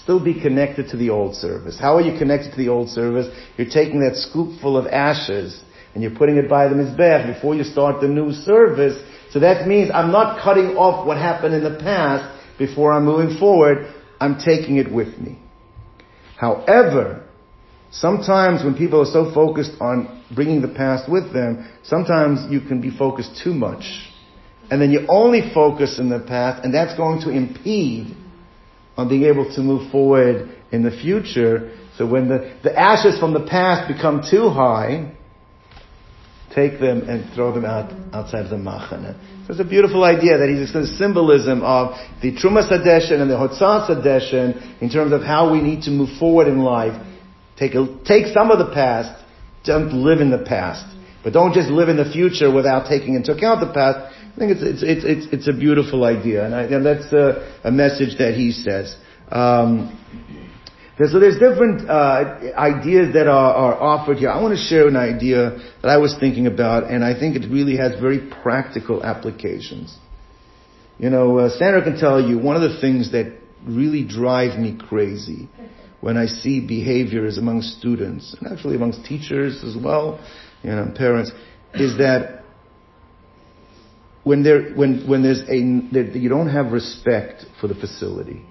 still 0.04 0.24
be 0.24 0.40
connected 0.40 0.90
to 0.90 0.98
the 0.98 1.10
old 1.10 1.36
service. 1.36 1.78
How 1.80 1.96
are 1.98 2.02
you 2.02 2.18
connected 2.18 2.52
to 2.52 2.58
the 2.58 2.70
old 2.70 2.90
service? 2.90 3.28
You're 3.58 3.70
taking 3.70 4.02
that 4.02 4.16
scoop 4.16 4.60
full 4.62 4.78
of 4.78 4.88
ashes 4.88 5.62
and 5.94 6.02
you're 6.02 6.16
putting 6.16 6.38
it 6.38 6.50
by 6.50 6.68
the 6.68 6.76
Mizbeach 6.76 7.34
before 7.34 7.56
you 7.56 7.64
start 7.64 8.02
the 8.02 8.08
new 8.08 8.32
service. 8.32 9.02
So 9.32 9.40
that 9.40 9.68
means 9.68 9.92
I'm 9.94 10.12
not 10.12 10.42
cutting 10.42 10.78
off 10.78 11.06
what 11.06 11.18
happened 11.18 11.54
in 11.54 11.64
the 11.64 11.80
past 11.80 12.40
before 12.58 12.94
I'm 12.94 13.06
moving 13.06 13.38
forward. 13.38 13.94
I'm 14.20 14.40
taking 14.40 14.78
it 14.78 14.92
with 14.92 15.18
me. 15.18 15.40
However, 16.38 17.28
sometimes 17.92 18.64
when 18.64 18.76
people 18.76 19.02
are 19.02 19.12
so 19.12 19.34
focused 19.34 19.74
on 19.82 20.24
bringing 20.34 20.62
the 20.62 20.68
past 20.70 21.12
with 21.12 21.34
them, 21.34 21.70
sometimes 21.84 22.52
you 22.52 22.62
can 22.62 22.82
be 22.82 22.96
focused 22.96 23.42
too 23.44 23.54
much. 23.54 23.84
And 24.70 24.82
then 24.82 24.92
you 24.92 25.06
only 25.10 25.52
focus 25.54 26.00
in 26.00 26.10
the 26.10 26.20
past 26.20 26.64
and 26.64 26.74
that's 26.74 26.96
going 26.96 27.22
to 27.22 27.30
impede 27.30 28.16
on 28.98 29.10
being 29.10 29.24
able 29.24 29.54
to 29.56 29.62
move 29.62 29.92
forward 29.92 30.56
in 30.72 30.84
the 30.84 30.92
future. 30.92 31.78
So 31.98 32.06
when 32.08 32.28
the, 32.28 32.56
the 32.64 32.78
ashes 32.78 33.20
from 33.20 33.34
the 33.34 33.46
past 33.46 33.92
become 33.94 34.24
too 34.30 34.50
high, 34.50 35.14
take 36.54 36.80
them 36.80 37.08
and 37.10 37.34
throw 37.34 37.54
them 37.54 37.66
out 37.66 37.92
outside 38.14 38.46
of 38.46 38.52
the 38.52 38.58
machane. 38.58 39.16
So 39.46 39.52
it's 39.52 39.60
a 39.60 39.66
beautiful 39.66 40.04
idea 40.04 40.38
that 40.38 40.50
he's 40.50 40.74
the 40.74 40.86
symbolism 40.98 41.62
of 41.64 41.96
the 42.22 42.32
Truma 42.36 42.68
Sadeshin 42.68 43.22
and 43.22 43.30
the 43.30 43.36
Hotzah 43.36 43.90
Sadeshin 43.90 44.82
in 44.82 44.90
terms 44.90 45.14
of 45.14 45.22
how 45.22 45.52
we 45.52 45.62
need 45.62 45.84
to 45.84 45.92
move 45.92 46.18
forward 46.20 46.48
in 46.48 46.60
life. 46.60 46.94
Take, 47.58 47.76
a, 47.76 47.88
take 48.06 48.28
some 48.28 48.52
of 48.52 48.60
the 48.60 48.74
past, 48.74 49.24
don't 49.64 49.94
live 49.94 50.20
in 50.20 50.32
the 50.32 50.44
past. 50.44 50.86
But 51.24 51.34
don't 51.34 51.54
just 51.54 51.70
live 51.70 51.90
in 51.90 51.98
the 51.98 52.12
future 52.12 52.52
without 52.54 52.88
taking 52.88 53.14
into 53.14 53.34
account 53.34 53.60
the 53.60 53.72
past. 53.72 54.16
I 54.34 54.40
think 54.40 54.52
it's, 54.54 54.62
it's, 54.62 54.84
it's, 54.84 55.04
it's, 55.06 55.34
it's 55.34 55.48
a 55.48 55.54
beautiful 55.54 56.06
idea, 56.06 56.46
and, 56.46 56.56
I, 56.56 56.64
and 56.64 56.86
that's 56.86 57.12
a, 57.12 57.60
a, 57.66 57.72
message 57.72 58.18
that 58.18 58.34
he 58.34 58.52
says. 58.52 58.96
Um, 59.30 59.98
so 60.98 61.20
there's 61.20 61.40
different 61.40 61.90
uh, 61.90 62.52
ideas 62.56 63.14
that 63.16 63.28
are, 63.28 63.54
are, 63.54 63.74
offered 63.74 64.18
here. 64.18 64.30
I 64.30 64.42
want 64.42 64.56
to 64.56 64.64
share 64.64 64.88
an 64.88 64.96
idea 64.96 65.58
that 65.82 65.90
I 65.90 65.98
was 65.98 66.16
thinking 66.20 66.48
about, 66.48 66.90
and 66.90 67.04
I 67.04 67.20
think 67.20 67.36
it 67.36 67.50
really 67.52 67.76
has 67.78 68.00
very 68.00 68.30
practical 68.44 69.04
applications. 69.04 69.98
You 70.98 71.10
know, 71.10 71.40
uh, 71.40 71.50
Sandra 71.50 71.84
can 71.84 71.98
tell 71.98 72.22
you 72.22 72.38
one 72.38 72.56
of 72.56 72.62
the 72.62 72.80
things 72.80 73.12
that 73.14 73.36
really 73.66 74.06
drive 74.06 74.60
me 74.60 74.78
crazy 74.78 75.50
when 76.02 76.18
I 76.18 76.28
see 76.28 76.66
behaviors 76.66 77.38
among 77.38 77.64
students, 77.64 78.36
and 78.40 78.52
actually 78.52 78.76
amongst 78.76 79.06
teachers 79.06 79.64
as 79.64 79.76
well, 79.76 80.24
you 80.64 80.70
know, 80.70 80.92
parents, 80.96 81.32
is 81.74 81.98
that 81.98 82.41
when 84.24 84.44
there, 84.44 84.72
when, 84.74 85.08
when 85.08 85.24
there's 85.24 85.42
a, 85.50 85.56
you 85.56 86.30
don't 86.30 86.50
have 86.50 86.72
respect 86.72 87.46
for 87.60 87.68
the 87.68 87.76
facility. 87.76 88.46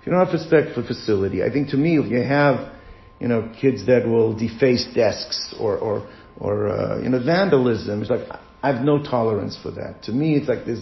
If 0.00 0.06
you 0.06 0.12
don't 0.12 0.24
have 0.24 0.32
respect 0.32 0.74
for 0.74 0.82
facility, 0.82 1.42
I 1.42 1.50
think 1.50 1.70
to 1.70 1.76
me, 1.76 1.98
if 1.98 2.10
you 2.10 2.22
have, 2.22 2.72
you 3.18 3.28
know, 3.28 3.52
kids 3.60 3.86
that 3.86 4.06
will 4.06 4.36
deface 4.36 4.86
desks 4.94 5.54
or, 5.58 5.76
or, 5.76 6.10
or, 6.38 6.68
uh, 6.68 7.02
you 7.02 7.08
know, 7.08 7.22
vandalism, 7.22 8.00
it's 8.00 8.10
like, 8.10 8.26
I 8.62 8.72
have 8.72 8.84
no 8.84 9.02
tolerance 9.02 9.58
for 9.62 9.70
that. 9.72 10.04
To 10.04 10.12
me, 10.12 10.36
it's 10.36 10.48
like 10.48 10.64
this, 10.64 10.80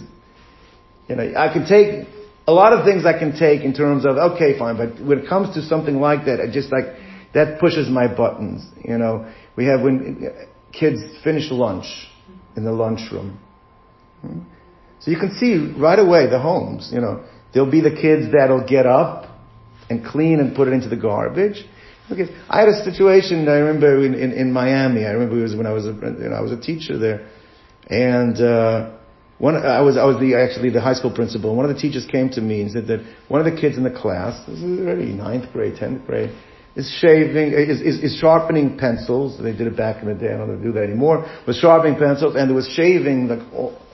you 1.07 1.15
know, 1.15 1.33
I 1.35 1.51
can 1.51 1.65
take, 1.65 2.07
a 2.47 2.53
lot 2.53 2.73
of 2.73 2.83
things 2.83 3.05
I 3.05 3.17
can 3.17 3.37
take 3.37 3.61
in 3.61 3.73
terms 3.73 4.05
of, 4.05 4.17
okay, 4.33 4.57
fine, 4.57 4.75
but 4.75 5.05
when 5.05 5.19
it 5.19 5.29
comes 5.29 5.53
to 5.55 5.61
something 5.61 5.99
like 5.99 6.25
that, 6.25 6.39
I 6.41 6.51
just 6.51 6.71
like, 6.71 6.95
that 7.33 7.59
pushes 7.59 7.89
my 7.89 8.07
buttons, 8.07 8.65
you 8.83 8.97
know. 8.97 9.31
We 9.55 9.65
have 9.65 9.81
when 9.81 10.31
kids 10.71 10.99
finish 11.23 11.51
lunch, 11.51 11.85
in 12.59 12.63
the 12.65 12.75
lunchroom. 12.83 13.39
Hmm? 14.21 14.39
So 15.01 15.11
you 15.11 15.19
can 15.23 15.31
see 15.41 15.51
right 15.87 16.01
away 16.05 16.27
the 16.29 16.39
homes, 16.39 16.91
you 16.93 17.01
know, 17.05 17.23
there'll 17.51 17.71
be 17.79 17.83
the 17.89 17.95
kids 18.05 18.23
that'll 18.35 18.67
get 18.67 18.85
up 18.85 19.19
and 19.89 20.05
clean 20.05 20.39
and 20.41 20.55
put 20.55 20.67
it 20.67 20.73
into 20.77 20.89
the 20.89 21.01
garbage. 21.09 21.65
Okay. 22.11 22.27
I 22.49 22.59
had 22.61 22.69
a 22.69 22.83
situation 22.83 23.47
I 23.47 23.59
remember 23.63 24.03
in, 24.05 24.13
in, 24.13 24.31
in 24.33 24.51
Miami. 24.51 25.05
I 25.05 25.11
remember 25.11 25.39
it 25.39 25.43
was 25.49 25.55
when 25.55 25.67
I 25.67 25.73
was 25.79 25.85
a, 25.85 25.93
you 26.23 26.29
know, 26.29 26.35
I 26.35 26.41
was 26.41 26.51
a 26.51 26.59
teacher 26.59 26.97
there, 26.97 27.29
and 27.87 28.35
uh, 28.41 28.97
one 29.37 29.55
I 29.55 29.81
was 29.81 29.95
I 29.95 30.05
was 30.05 30.17
the 30.19 30.35
actually 30.35 30.71
the 30.71 30.81
high 30.81 30.97
school 30.99 31.13
principal. 31.13 31.55
One 31.55 31.65
of 31.69 31.73
the 31.73 31.79
teachers 31.79 32.05
came 32.15 32.29
to 32.31 32.41
me 32.41 32.61
and 32.63 32.71
said 32.71 32.87
that 32.87 32.99
one 33.27 33.39
of 33.39 33.47
the 33.51 33.59
kids 33.61 33.77
in 33.77 33.83
the 33.83 33.95
class, 34.03 34.33
this 34.47 34.57
is 34.57 34.79
already 34.79 35.13
ninth 35.13 35.53
grade, 35.53 35.75
tenth 35.77 36.05
grade, 36.07 36.31
is 36.75 36.89
shaving, 37.01 37.53
is, 37.53 37.81
is, 37.81 38.03
is, 38.03 38.19
sharpening 38.19 38.77
pencils. 38.77 39.41
They 39.41 39.51
did 39.51 39.67
it 39.67 39.75
back 39.75 40.01
in 40.01 40.07
the 40.07 40.15
day. 40.15 40.33
I 40.33 40.37
don't 40.37 40.61
do 40.61 40.71
that 40.73 40.83
anymore. 40.83 41.25
Was 41.47 41.57
sharpening 41.57 41.97
pencils 41.97 42.35
and 42.35 42.49
there 42.49 42.55
was 42.55 42.67
shaving 42.69 43.27
like 43.27 43.39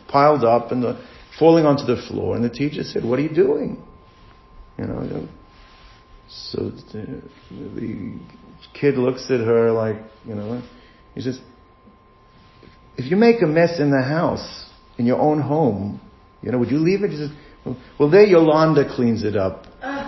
piled 0.08 0.44
up 0.44 0.72
and 0.72 0.84
the, 0.84 1.06
falling 1.40 1.66
onto 1.66 1.86
the 1.86 2.02
floor. 2.08 2.36
And 2.36 2.44
the 2.44 2.50
teacher 2.50 2.84
said, 2.84 3.04
"What 3.04 3.20
are 3.20 3.24
you 3.24 3.34
doing?" 3.34 3.82
You 4.78 4.86
know. 4.86 5.28
So 6.30 6.72
the, 6.92 7.22
the 7.50 8.20
kid 8.74 8.96
looks 8.96 9.26
at 9.30 9.40
her 9.40 9.72
like, 9.72 9.98
you 10.26 10.36
know, 10.36 10.62
he 11.14 11.22
says, 11.22 11.40
"If 12.98 13.10
you 13.10 13.16
make 13.16 13.42
a 13.42 13.48
mess 13.48 13.80
in 13.80 13.92
the 13.92 14.02
house, 14.02 14.66
in 14.98 15.06
your 15.06 15.20
own 15.20 15.40
home, 15.40 16.02
you 16.42 16.52
know, 16.52 16.58
would 16.58 16.72
you 16.72 16.80
leave 16.80 17.04
it?" 17.04 17.12
He 17.12 17.18
says, 17.18 17.32
"Well, 18.00 18.10
there 18.10 18.26
Yolanda 18.26 18.94
cleans 18.96 19.24
it 19.24 19.36
up." 19.36 19.66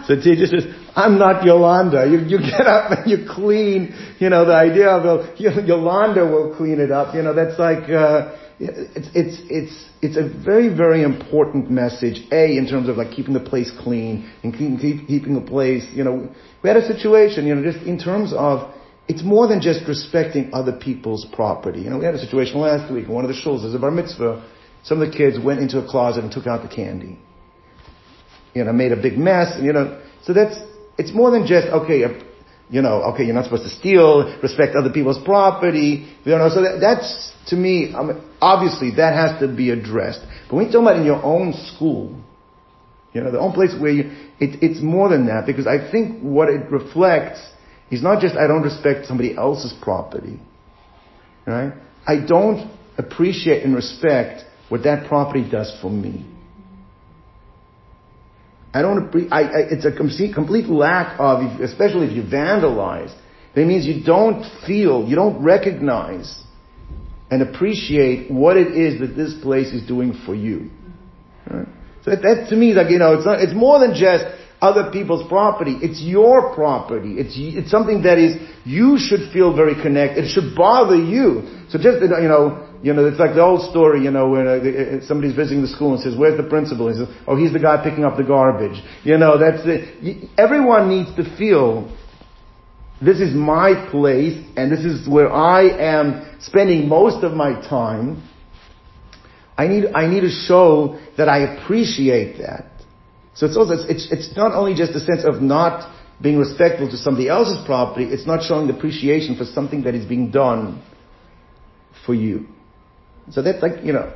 So 0.07 0.15
the 0.15 0.21
teacher 0.21 0.47
says, 0.47 0.63
I'm 0.95 1.19
not 1.19 1.43
Yolanda. 1.43 2.07
You, 2.07 2.19
you 2.19 2.39
get 2.39 2.65
up 2.65 2.91
and 2.91 3.11
you 3.11 3.27
clean, 3.29 3.93
you 4.19 4.29
know, 4.29 4.45
the 4.45 4.55
idea 4.55 4.87
of 4.87 5.03
uh, 5.05 5.33
Yolanda 5.37 6.25
will 6.25 6.55
clean 6.55 6.79
it 6.79 6.91
up, 6.91 7.13
you 7.13 7.21
know, 7.23 7.33
that's 7.33 7.59
like, 7.59 7.89
uh, 7.89 8.33
it's, 8.57 9.09
it's, 9.13 9.41
it's, 9.49 9.89
it's 10.01 10.17
a 10.17 10.23
very, 10.23 10.69
very 10.73 11.03
important 11.03 11.69
message. 11.69 12.25
A, 12.31 12.57
in 12.57 12.67
terms 12.69 12.87
of 12.87 12.95
like 12.95 13.11
keeping 13.11 13.33
the 13.33 13.41
place 13.41 13.69
clean 13.83 14.31
and 14.43 14.53
keep, 14.53 14.79
keep, 14.79 15.07
keeping 15.07 15.35
the 15.35 15.41
place, 15.41 15.85
you 15.91 16.05
know, 16.05 16.33
we 16.63 16.69
had 16.69 16.77
a 16.77 16.87
situation, 16.87 17.45
you 17.45 17.53
know, 17.53 17.69
just 17.69 17.85
in 17.85 17.99
terms 17.99 18.31
of, 18.33 18.73
it's 19.09 19.23
more 19.23 19.47
than 19.47 19.59
just 19.59 19.85
respecting 19.89 20.51
other 20.53 20.79
people's 20.79 21.27
property. 21.33 21.81
You 21.81 21.89
know, 21.89 21.97
we 21.97 22.05
had 22.05 22.15
a 22.15 22.19
situation 22.19 22.59
last 22.59 22.91
week 22.93 23.09
one 23.09 23.25
of 23.25 23.29
the 23.29 23.35
shuls, 23.35 23.63
there's 23.63 23.75
a 23.75 23.79
bar 23.79 23.91
mitzvah, 23.91 24.49
some 24.83 25.01
of 25.01 25.11
the 25.11 25.17
kids 25.17 25.37
went 25.37 25.59
into 25.59 25.83
a 25.83 25.85
closet 25.85 26.23
and 26.23 26.31
took 26.31 26.47
out 26.47 26.61
the 26.61 26.73
candy 26.73 27.19
you 28.57 28.63
know, 28.63 28.73
made 28.73 28.91
a 28.91 29.01
big 29.01 29.17
mess, 29.17 29.55
and, 29.55 29.65
you 29.65 29.73
know, 29.73 30.01
so 30.23 30.33
that's, 30.33 30.59
it's 30.97 31.13
more 31.13 31.31
than 31.31 31.45
just, 31.45 31.67
okay, 31.67 32.03
uh, 32.03 32.09
you 32.69 32.81
know, 32.81 33.13
okay, 33.13 33.23
you're 33.23 33.33
not 33.33 33.45
supposed 33.45 33.63
to 33.63 33.69
steal, 33.69 34.37
respect 34.41 34.75
other 34.75 34.91
people's 34.91 35.23
property, 35.23 36.07
you 36.25 36.31
know, 36.31 36.49
so 36.49 36.61
that, 36.61 36.79
that's, 36.81 37.31
to 37.47 37.55
me, 37.55 37.93
I 37.95 38.03
mean, 38.03 38.21
obviously 38.41 38.95
that 38.95 39.13
has 39.13 39.39
to 39.39 39.47
be 39.47 39.69
addressed. 39.69 40.19
But 40.49 40.55
when 40.55 40.65
you're 40.65 40.73
talking 40.73 40.87
about 40.87 40.99
in 40.99 41.05
your 41.05 41.23
own 41.23 41.53
school, 41.53 42.21
you 43.13 43.21
know, 43.21 43.31
the 43.31 43.39
own 43.39 43.53
place 43.53 43.73
where 43.79 43.91
you, 43.91 44.11
it, 44.39 44.61
it's 44.61 44.81
more 44.81 45.07
than 45.09 45.27
that, 45.27 45.45
because 45.45 45.65
I 45.65 45.89
think 45.89 46.21
what 46.21 46.49
it 46.49 46.69
reflects 46.69 47.39
is 47.89 48.03
not 48.03 48.21
just 48.21 48.35
I 48.35 48.47
don't 48.47 48.63
respect 48.63 49.05
somebody 49.05 49.35
else's 49.35 49.73
property, 49.81 50.39
right? 51.45 51.71
I 52.05 52.25
don't 52.25 52.69
appreciate 52.97 53.63
and 53.63 53.73
respect 53.75 54.43
what 54.69 54.83
that 54.83 55.07
property 55.07 55.49
does 55.49 55.75
for 55.81 55.89
me. 55.89 56.25
I 58.77 58.81
don't, 58.83 59.33
I, 59.33 59.41
I, 59.41 59.59
it's 59.71 59.85
a 59.85 59.91
complete, 59.91 60.35
complete 60.35 60.67
lack 60.67 61.19
of, 61.19 61.61
especially 61.61 62.05
if 62.05 62.13
you 62.15 62.21
vandalize, 62.21 63.11
that 63.55 63.65
means 63.65 63.87
you 63.87 64.03
don't 64.03 64.45
feel, 64.67 65.07
you 65.07 65.15
don't 65.15 65.43
recognize 65.43 66.43
and 67.31 67.41
appreciate 67.41 68.29
what 68.29 68.55
it 68.55 68.77
is 68.77 68.99
that 68.99 69.15
this 69.15 69.33
place 69.41 69.69
is 69.73 69.87
doing 69.87 70.13
for 70.27 70.35
you. 70.35 70.69
Right? 71.49 71.67
So 72.03 72.11
that, 72.11 72.21
that, 72.21 72.47
to 72.51 72.55
me, 72.55 72.73
like, 72.73 72.91
you 72.91 72.99
know, 72.99 73.15
it's 73.15 73.25
not, 73.25 73.41
it's 73.41 73.55
more 73.55 73.79
than 73.79 73.95
just, 73.95 74.25
other 74.61 74.91
people's 74.91 75.27
property. 75.27 75.77
It's 75.81 76.01
your 76.01 76.53
property. 76.55 77.15
It's, 77.17 77.33
it's 77.37 77.69
something 77.69 78.03
that 78.03 78.17
is, 78.17 78.35
you 78.65 78.97
should 78.97 79.31
feel 79.31 79.55
very 79.55 79.75
connected. 79.81 80.25
It 80.25 80.29
should 80.29 80.55
bother 80.55 80.95
you. 80.95 81.65
So 81.69 81.77
just, 81.77 82.01
you 82.01 82.27
know, 82.27 82.67
you 82.81 82.93
know, 82.93 83.07
it's 83.07 83.19
like 83.19 83.33
the 83.33 83.41
old 83.41 83.69
story, 83.69 84.03
you 84.03 84.11
know, 84.11 84.29
when 84.29 84.47
uh, 84.47 84.51
uh 84.51 85.05
somebody's 85.05 85.35
visiting 85.35 85.61
the 85.61 85.67
school 85.67 85.93
and 85.93 86.01
says, 86.01 86.15
where's 86.17 86.37
the 86.37 86.47
principal? 86.47 86.89
He 86.89 86.97
says, 86.97 87.07
oh, 87.27 87.35
he's 87.35 87.53
the 87.53 87.59
guy 87.59 87.83
picking 87.83 88.03
up 88.03 88.17
the 88.17 88.23
garbage. 88.23 88.81
You 89.03 89.17
know, 89.17 89.37
that's 89.37 89.63
it. 89.65 90.29
Everyone 90.37 90.89
needs 90.89 91.15
to 91.15 91.37
feel 91.37 91.91
this 93.01 93.19
is 93.19 93.33
my 93.35 93.89
place 93.91 94.43
and 94.55 94.71
this 94.71 94.85
is 94.85 95.07
where 95.07 95.31
I 95.31 95.63
am 95.63 96.37
spending 96.39 96.87
most 96.87 97.23
of 97.23 97.33
my 97.33 97.53
time. 97.67 98.23
I 99.57 99.67
need, 99.67 99.85
I 99.93 100.07
need 100.07 100.21
to 100.21 100.29
show 100.29 100.99
that 101.17 101.29
I 101.29 101.39
appreciate 101.39 102.37
that. 102.39 102.76
So 103.37 103.45
it's 103.45 103.55
also, 103.55 103.73
it's, 103.73 104.11
it's 104.11 104.35
not 104.35 104.53
only 104.53 104.73
just 104.73 104.93
a 104.93 104.99
sense 104.99 105.23
of 105.23 105.43
not 105.43 105.93
being 106.19 106.39
respectful 106.39 106.89
to 106.89 106.97
somebody 106.97 107.29
else's 107.29 107.63
property, 107.67 108.05
it's 108.05 108.25
not 108.25 108.43
showing 108.43 108.67
appreciation 108.71 109.37
for 109.37 109.45
something 109.45 109.83
that 109.83 109.93
is 109.93 110.05
being 110.05 110.31
done 110.31 110.81
for 112.03 112.15
you. 112.15 112.47
So 113.29 113.43
that's 113.43 113.61
like, 113.61 113.83
you 113.83 113.93
know, 113.93 114.11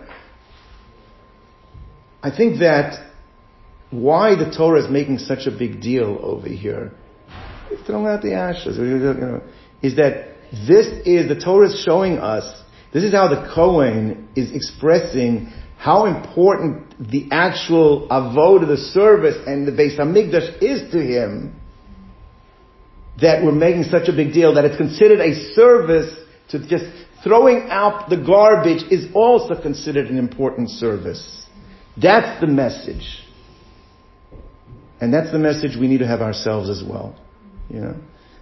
I 2.23 2.35
think 2.35 2.61
that 2.61 3.11
why 3.91 4.35
the 4.35 4.51
Torah 4.57 4.83
is 4.83 4.89
making 4.89 5.19
such 5.19 5.45
a 5.45 5.51
big 5.51 5.81
deal 5.81 6.17
over 6.19 6.47
here, 6.47 6.91
throwing 7.85 8.07
out 8.07 8.23
the 8.23 8.33
ashes, 8.33 8.77
you 8.77 8.97
know, 8.97 9.43
is 9.83 9.97
that 9.97 10.29
this 10.51 10.87
is, 11.05 11.27
the 11.29 11.39
Torah 11.39 11.67
is 11.67 11.83
showing 11.85 12.17
us, 12.17 12.63
this 12.91 13.03
is 13.03 13.13
how 13.13 13.27
the 13.27 13.51
Kohen 13.53 14.29
is 14.35 14.51
expressing 14.51 15.53
how 15.81 16.05
important 16.05 17.09
the 17.09 17.27
actual 17.31 18.07
avod, 18.07 18.61
of 18.61 18.67
the 18.67 18.77
service, 18.77 19.35
and 19.47 19.67
the 19.67 19.71
Beis 19.71 19.97
Hamikdash 19.97 20.61
is 20.61 20.91
to 20.91 21.01
him, 21.01 21.59
that 23.19 23.43
we're 23.43 23.51
making 23.51 23.85
such 23.85 24.07
a 24.07 24.13
big 24.13 24.31
deal 24.31 24.53
that 24.53 24.63
it's 24.63 24.77
considered 24.77 25.19
a 25.19 25.33
service 25.55 26.15
to 26.49 26.59
just 26.67 26.85
throwing 27.23 27.69
out 27.71 28.11
the 28.11 28.17
garbage 28.17 28.83
is 28.91 29.07
also 29.15 29.59
considered 29.59 30.05
an 30.05 30.19
important 30.19 30.69
service. 30.69 31.47
That's 31.99 32.39
the 32.39 32.45
message. 32.45 33.25
And 34.99 35.11
that's 35.11 35.31
the 35.31 35.39
message 35.39 35.75
we 35.79 35.87
need 35.87 36.01
to 36.01 36.07
have 36.07 36.21
ourselves 36.21 36.69
as 36.69 36.83
well. 36.87 37.19
You 37.71 37.79
know, 37.79 37.95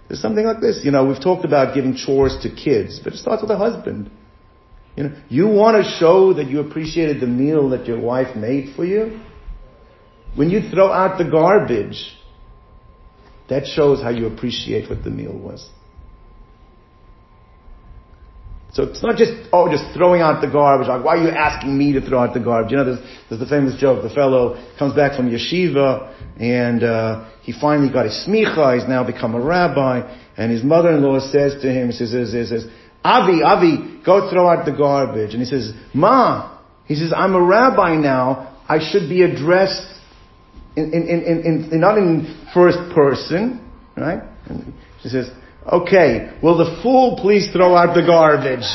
there's 0.08 0.20
something 0.20 0.44
like 0.44 0.60
this. 0.60 0.82
You 0.84 0.90
know, 0.90 1.06
we've 1.06 1.22
talked 1.22 1.46
about 1.46 1.74
giving 1.74 1.96
chores 1.96 2.36
to 2.42 2.54
kids, 2.54 3.00
but 3.02 3.14
it 3.14 3.16
starts 3.16 3.40
with 3.40 3.50
a 3.50 3.56
husband. 3.56 4.10
You 4.96 5.04
know, 5.04 5.16
you 5.28 5.48
want 5.48 5.82
to 5.82 5.90
show 5.98 6.34
that 6.34 6.48
you 6.48 6.60
appreciated 6.60 7.20
the 7.20 7.26
meal 7.26 7.70
that 7.70 7.86
your 7.86 8.00
wife 8.00 8.36
made 8.36 8.74
for 8.74 8.84
you? 8.84 9.20
When 10.34 10.50
you 10.50 10.68
throw 10.70 10.92
out 10.92 11.18
the 11.18 11.24
garbage, 11.24 12.16
that 13.48 13.66
shows 13.66 14.02
how 14.02 14.10
you 14.10 14.26
appreciate 14.26 14.88
what 14.88 15.02
the 15.02 15.10
meal 15.10 15.36
was. 15.36 15.68
So 18.72 18.84
it's 18.84 19.02
not 19.02 19.16
just, 19.16 19.32
oh, 19.52 19.68
just 19.68 19.92
throwing 19.96 20.22
out 20.22 20.40
the 20.40 20.46
garbage, 20.46 20.86
like, 20.86 21.04
why 21.04 21.16
are 21.16 21.22
you 21.24 21.30
asking 21.30 21.76
me 21.76 21.92
to 21.94 22.00
throw 22.00 22.20
out 22.20 22.34
the 22.34 22.40
garbage? 22.40 22.70
You 22.70 22.78
know, 22.78 22.84
there's, 22.84 23.18
there's 23.28 23.40
the 23.40 23.46
famous 23.46 23.80
joke, 23.80 24.02
the 24.04 24.14
fellow 24.14 24.64
comes 24.78 24.94
back 24.94 25.16
from 25.16 25.28
yeshiva, 25.28 26.14
and, 26.38 26.84
uh, 26.84 27.28
he 27.42 27.52
finally 27.52 27.92
got 27.92 28.04
his 28.04 28.24
smicha, 28.26 28.78
he's 28.78 28.88
now 28.88 29.02
become 29.02 29.34
a 29.34 29.40
rabbi, 29.40 30.16
and 30.36 30.52
his 30.52 30.62
mother-in-law 30.62 31.18
says 31.18 31.60
to 31.62 31.72
him, 31.72 31.90
says, 31.90 32.12
says, 32.12 32.48
says, 32.48 32.66
Avi, 33.04 33.42
Avi, 33.42 34.02
go 34.04 34.30
throw 34.30 34.48
out 34.48 34.64
the 34.64 34.72
garbage. 34.72 35.32
And 35.32 35.40
he 35.40 35.46
says, 35.46 35.72
Ma, 35.94 36.58
he 36.86 36.94
says, 36.94 37.12
I'm 37.16 37.34
a 37.34 37.42
rabbi 37.42 37.96
now, 37.96 38.58
I 38.68 38.78
should 38.90 39.08
be 39.08 39.22
addressed 39.22 39.86
in, 40.76 40.92
in, 40.92 41.08
in, 41.08 41.68
in, 41.72 41.80
not 41.80 41.98
in 41.98 42.46
first 42.54 42.78
person, 42.94 43.66
right? 43.96 44.22
And 44.46 44.72
she 45.02 45.08
says, 45.08 45.30
Okay, 45.70 46.38
will 46.42 46.56
the 46.56 46.80
fool 46.82 47.18
please 47.20 47.50
throw 47.52 47.74
out 47.74 47.94
the 47.94 48.02
garbage? 48.02 48.66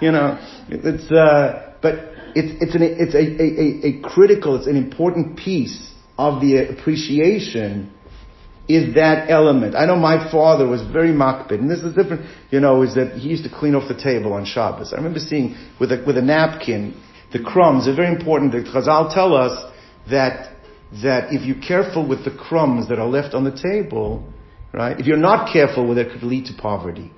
You 0.00 0.12
know, 0.12 0.38
it's, 0.68 1.10
uh, 1.10 1.74
but 1.80 1.94
it's, 2.34 2.62
it's, 2.62 2.74
an, 2.74 2.82
it's 2.82 3.14
a, 3.14 3.18
a, 3.18 3.96
a, 3.96 4.02
critical, 4.02 4.56
it's 4.56 4.66
an 4.66 4.76
important 4.76 5.38
piece 5.38 5.90
of 6.18 6.40
the 6.40 6.68
appreciation 6.68 7.93
is 8.68 8.94
that 8.94 9.30
element. 9.30 9.74
I 9.74 9.86
know 9.86 9.96
my 9.96 10.30
father 10.30 10.66
was 10.66 10.82
very 10.92 11.10
makbid, 11.10 11.60
and 11.60 11.70
this 11.70 11.80
is 11.80 11.94
different, 11.94 12.26
you 12.50 12.60
know, 12.60 12.82
is 12.82 12.94
that 12.94 13.18
he 13.18 13.28
used 13.28 13.44
to 13.44 13.50
clean 13.50 13.74
off 13.74 13.88
the 13.88 14.00
table 14.00 14.32
on 14.32 14.44
Shabbos. 14.44 14.92
I 14.92 14.96
remember 14.96 15.18
seeing 15.18 15.56
with 15.78 15.92
a, 15.92 16.02
with 16.06 16.16
a 16.16 16.22
napkin, 16.22 17.00
the 17.32 17.42
crumbs 17.42 17.86
are 17.88 17.94
very 17.94 18.08
important 18.14 18.52
because 18.52 18.88
I'll 18.88 19.10
tell 19.10 19.34
us 19.34 19.72
that, 20.10 20.56
that 21.02 21.32
if 21.32 21.42
you're 21.42 21.60
careful 21.60 22.08
with 22.08 22.24
the 22.24 22.30
crumbs 22.30 22.88
that 22.88 22.98
are 22.98 23.08
left 23.08 23.34
on 23.34 23.44
the 23.44 23.52
table, 23.52 24.24
Right? 24.74 24.98
If 24.98 25.06
you're 25.06 25.16
not 25.16 25.52
careful 25.52 25.88
with 25.88 25.98
it, 25.98 26.08
it 26.08 26.12
could 26.14 26.24
lead 26.24 26.46
to 26.46 26.54
poverty. 26.60 27.12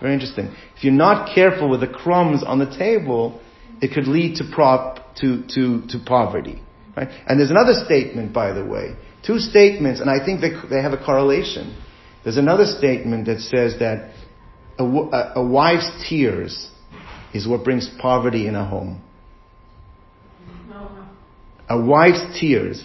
Very 0.00 0.14
interesting. 0.14 0.54
If 0.76 0.84
you're 0.84 0.92
not 0.92 1.34
careful 1.34 1.68
with 1.68 1.80
the 1.80 1.88
crumbs 1.88 2.44
on 2.44 2.60
the 2.60 2.78
table, 2.78 3.40
it 3.80 3.92
could 3.92 4.06
lead 4.06 4.36
to 4.36 4.44
prop, 4.52 5.16
to, 5.16 5.42
to, 5.48 5.82
to 5.88 5.98
poverty. 6.06 6.62
Right? 6.96 7.08
And 7.26 7.40
there's 7.40 7.50
another 7.50 7.74
statement, 7.84 8.32
by 8.32 8.52
the 8.52 8.64
way. 8.64 8.94
Two 9.26 9.38
statements, 9.38 10.00
and 10.00 10.10
I 10.10 10.24
think 10.24 10.40
they, 10.40 10.50
they 10.68 10.82
have 10.82 10.92
a 10.92 11.02
correlation. 11.04 11.80
There's 12.24 12.36
another 12.36 12.66
statement 12.66 13.26
that 13.26 13.40
says 13.40 13.78
that 13.78 14.12
a, 14.78 14.84
a, 14.84 15.32
a 15.36 15.46
wife's 15.46 15.90
tears 16.08 16.70
is 17.32 17.46
what 17.46 17.64
brings 17.64 17.88
poverty 18.00 18.46
in 18.46 18.54
a 18.54 18.66
home. 18.66 19.02
A 21.68 21.80
wife's 21.80 22.38
tears. 22.38 22.82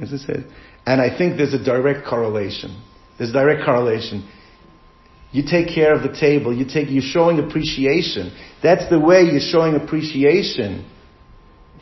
As 0.00 0.12
it 0.12 0.20
says, 0.20 0.44
and 0.86 1.00
I 1.00 1.16
think 1.16 1.36
there's 1.36 1.54
a 1.54 1.62
direct 1.62 2.06
correlation. 2.06 2.82
There's 3.18 3.30
a 3.30 3.32
direct 3.32 3.64
correlation. 3.64 4.28
You 5.32 5.42
take 5.42 5.74
care 5.74 5.92
of 5.92 6.02
the 6.02 6.16
table. 6.18 6.56
You 6.56 6.64
take, 6.64 6.88
you're 6.88 7.02
showing 7.02 7.38
appreciation. 7.38 8.32
That's 8.62 8.88
the 8.88 8.98
way 8.98 9.22
you're 9.22 9.40
showing 9.40 9.74
appreciation 9.74 10.88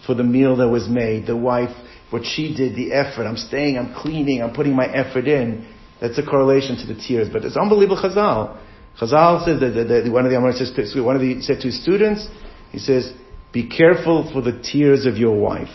for 0.07 0.15
the 0.15 0.25
meal 0.25 0.57
that 0.57 0.69
was 0.69 0.89
made. 0.89 1.27
The 1.27 1.37
wife, 1.37 1.71
what 2.11 2.25
she 2.25 2.55
did, 2.55 2.77
the 2.77 2.93
effort. 2.93 3.25
I'm 3.25 3.37
staying, 3.37 3.79
I'm 3.79 3.95
cleaning, 3.95 4.43
I'm 4.43 4.55
putting 4.55 4.75
my 4.75 4.87
effort 4.87 5.27
in. 5.27 5.73
That's 6.01 6.19
a 6.19 6.23
correlation 6.23 6.77
to 6.77 6.87
the 6.87 7.01
tears. 7.01 7.29
But 7.33 7.45
it's 7.45 7.57
unbelievable 7.57 8.01
Chazal. 8.03 8.61
Chazal 9.01 9.45
says 9.45 9.61
that, 9.61 9.71
that, 9.71 10.05
that 10.05 10.13
one 10.13 10.25
of 10.25 10.31
the 10.31 10.37
Amar 10.37 10.53
says 10.53 10.73
to, 10.73 11.01
one 11.03 11.17
of 11.17 11.23
the 11.23 11.43
said 11.43 11.61
to 11.61 11.67
his 11.69 11.83
students, 11.83 12.29
he 12.71 12.79
says, 12.79 13.13
be 13.53 13.69
careful 13.69 14.31
for 14.33 14.43
the 14.43 14.61
tears 14.63 15.07
of 15.07 15.17
your 15.17 15.39
wife. 15.39 15.73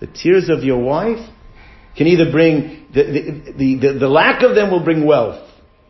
The 0.00 0.06
tears 0.06 0.48
of 0.48 0.62
your 0.62 0.82
wife 0.82 1.28
can 1.96 2.06
either 2.06 2.30
bring, 2.30 2.86
the, 2.92 3.02
the, 3.02 3.78
the, 3.78 3.98
the, 3.98 4.08
lack 4.08 4.42
of 4.42 4.54
them 4.54 4.70
will 4.70 4.84
bring 4.84 5.06
wealth. 5.06 5.42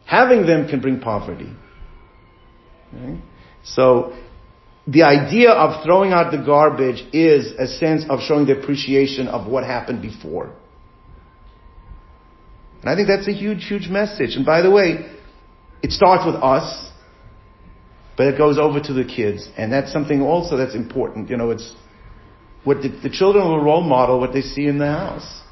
Having 0.04 0.46
them 0.46 0.68
can 0.68 0.80
bring 0.80 1.00
poverty. 1.00 1.52
Okay? 2.94 3.20
So, 3.64 4.16
the 4.86 5.02
idea 5.02 5.50
of 5.50 5.84
throwing 5.84 6.12
out 6.12 6.30
the 6.30 6.38
garbage 6.38 7.04
is 7.12 7.52
a 7.58 7.66
sense 7.66 8.04
of 8.08 8.20
showing 8.20 8.46
the 8.46 8.58
appreciation 8.60 9.26
of 9.26 9.50
what 9.50 9.64
happened 9.64 10.00
before. 10.00 10.52
And 12.82 12.90
I 12.90 12.94
think 12.94 13.08
that's 13.08 13.26
a 13.26 13.32
huge, 13.32 13.66
huge 13.66 13.88
message. 13.88 14.36
And 14.36 14.46
by 14.46 14.62
the 14.62 14.70
way, 14.70 15.10
it 15.82 15.90
starts 15.90 16.24
with 16.24 16.36
us, 16.36 16.88
but 18.16 18.28
it 18.28 18.38
goes 18.38 18.58
over 18.58 18.80
to 18.80 18.92
the 18.92 19.04
kids. 19.04 19.48
And 19.56 19.72
that's 19.72 19.92
something 19.92 20.22
also 20.22 20.56
that's 20.56 20.76
important. 20.76 21.30
You 21.30 21.36
know, 21.36 21.50
it's 21.50 21.74
what 22.62 22.82
the, 22.82 22.88
the 22.88 23.10
children 23.10 23.44
will 23.44 23.60
role 23.60 23.82
model 23.82 24.20
what 24.20 24.32
they 24.32 24.40
see 24.40 24.66
in 24.66 24.78
the 24.78 24.86
house. 24.86 25.42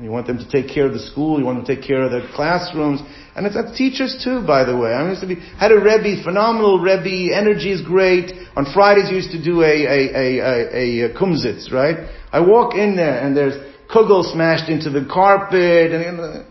You 0.00 0.10
want 0.10 0.26
them 0.26 0.38
to 0.38 0.48
take 0.50 0.72
care 0.72 0.86
of 0.86 0.92
the 0.92 0.98
school. 0.98 1.38
You 1.38 1.44
want 1.44 1.58
them 1.58 1.66
to 1.66 1.74
take 1.76 1.86
care 1.86 2.02
of 2.02 2.10
the 2.10 2.28
classrooms. 2.34 3.00
And 3.36 3.46
it's 3.46 3.56
at 3.56 3.76
teachers 3.76 4.20
too, 4.24 4.44
by 4.44 4.64
the 4.64 4.76
way. 4.76 4.90
I 4.90 5.08
used 5.08 5.20
to 5.20 5.26
be, 5.26 5.36
had 5.36 5.70
a 5.70 5.76
Rebbe, 5.76 6.22
phenomenal 6.24 6.80
Rebbe, 6.80 7.34
energy 7.34 7.70
is 7.70 7.80
great. 7.80 8.32
On 8.56 8.66
Fridays 8.74 9.08
you 9.08 9.16
used 9.16 9.30
to 9.30 9.42
do 9.42 9.62
a, 9.62 9.86
a, 9.86 10.00
a, 10.14 10.38
a, 10.42 11.10
a 11.10 11.14
kumsitz, 11.14 11.72
right? 11.72 12.10
I 12.32 12.40
walk 12.40 12.74
in 12.74 12.96
there 12.96 13.20
and 13.20 13.36
there's 13.36 13.54
kugel 13.88 14.30
smashed 14.32 14.68
into 14.68 14.90
the 14.90 15.06
carpet 15.06 15.92
and, 15.92 16.02
and 16.02 16.20
uh, 16.20 16.44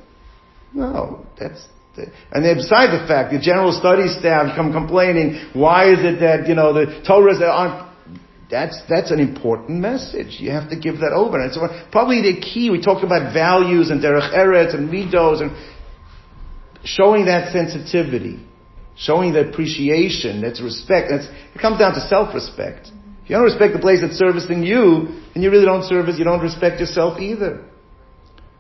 no, 0.73 1.25
that's, 1.37 1.67
and 1.95 2.43
then 2.43 2.55
beside 2.55 2.89
the 2.89 3.05
fact, 3.07 3.31
the 3.33 3.39
general 3.39 3.71
studies 3.71 4.17
staff 4.17 4.55
come 4.55 4.71
complaining, 4.71 5.51
why 5.53 5.91
is 5.91 5.99
it 5.99 6.19
that, 6.21 6.47
you 6.47 6.55
know, 6.55 6.73
the 6.73 7.03
Torahs 7.07 7.41
uh, 7.41 7.45
aren't 7.45 7.92
that's, 8.53 8.79
that's 8.87 9.09
an 9.09 9.19
important 9.19 9.79
message. 9.79 10.37
You 10.39 10.51
have 10.51 10.69
to 10.69 10.79
give 10.79 10.99
that 10.99 11.11
over. 11.11 11.41
And 11.41 11.51
so 11.51 11.67
probably 11.91 12.21
the 12.21 12.39
key, 12.39 12.69
we 12.69 12.79
talk 12.79 13.03
about 13.03 13.33
values 13.33 13.89
and 13.89 13.99
derech 13.99 14.31
eretz 14.31 14.75
and 14.75 14.89
midos 14.89 15.41
and 15.41 15.51
showing 16.83 17.25
that 17.25 17.51
sensitivity, 17.51 18.45
showing 18.95 19.33
the 19.33 19.49
appreciation, 19.49 20.41
that's 20.41 20.61
respect. 20.61 21.07
That's, 21.09 21.25
it 21.25 21.59
comes 21.59 21.79
down 21.79 21.95
to 21.95 22.01
self-respect. 22.01 22.91
If 23.23 23.29
you 23.29 23.35
don't 23.35 23.45
respect 23.45 23.73
the 23.73 23.79
place 23.79 24.01
that's 24.01 24.17
servicing 24.17 24.61
you, 24.61 25.19
then 25.33 25.41
you 25.41 25.49
really 25.49 25.65
don't 25.65 25.83
service, 25.85 26.19
you 26.19 26.25
don't 26.25 26.41
respect 26.41 26.79
yourself 26.79 27.19
either. 27.19 27.65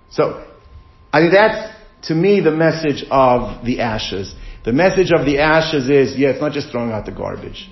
So, 0.09 0.43
I 1.11 1.21
think 1.21 1.33
that's, 1.33 2.07
to 2.07 2.15
me, 2.15 2.39
the 2.39 2.51
message 2.51 3.05
of 3.11 3.63
the 3.63 3.81
ashes. 3.81 4.33
The 4.65 4.73
message 4.73 5.11
of 5.11 5.27
the 5.27 5.39
ashes 5.39 5.87
is, 5.87 6.17
yeah, 6.17 6.29
it's 6.29 6.41
not 6.41 6.53
just 6.53 6.71
throwing 6.71 6.91
out 6.91 7.05
the 7.05 7.11
garbage 7.11 7.69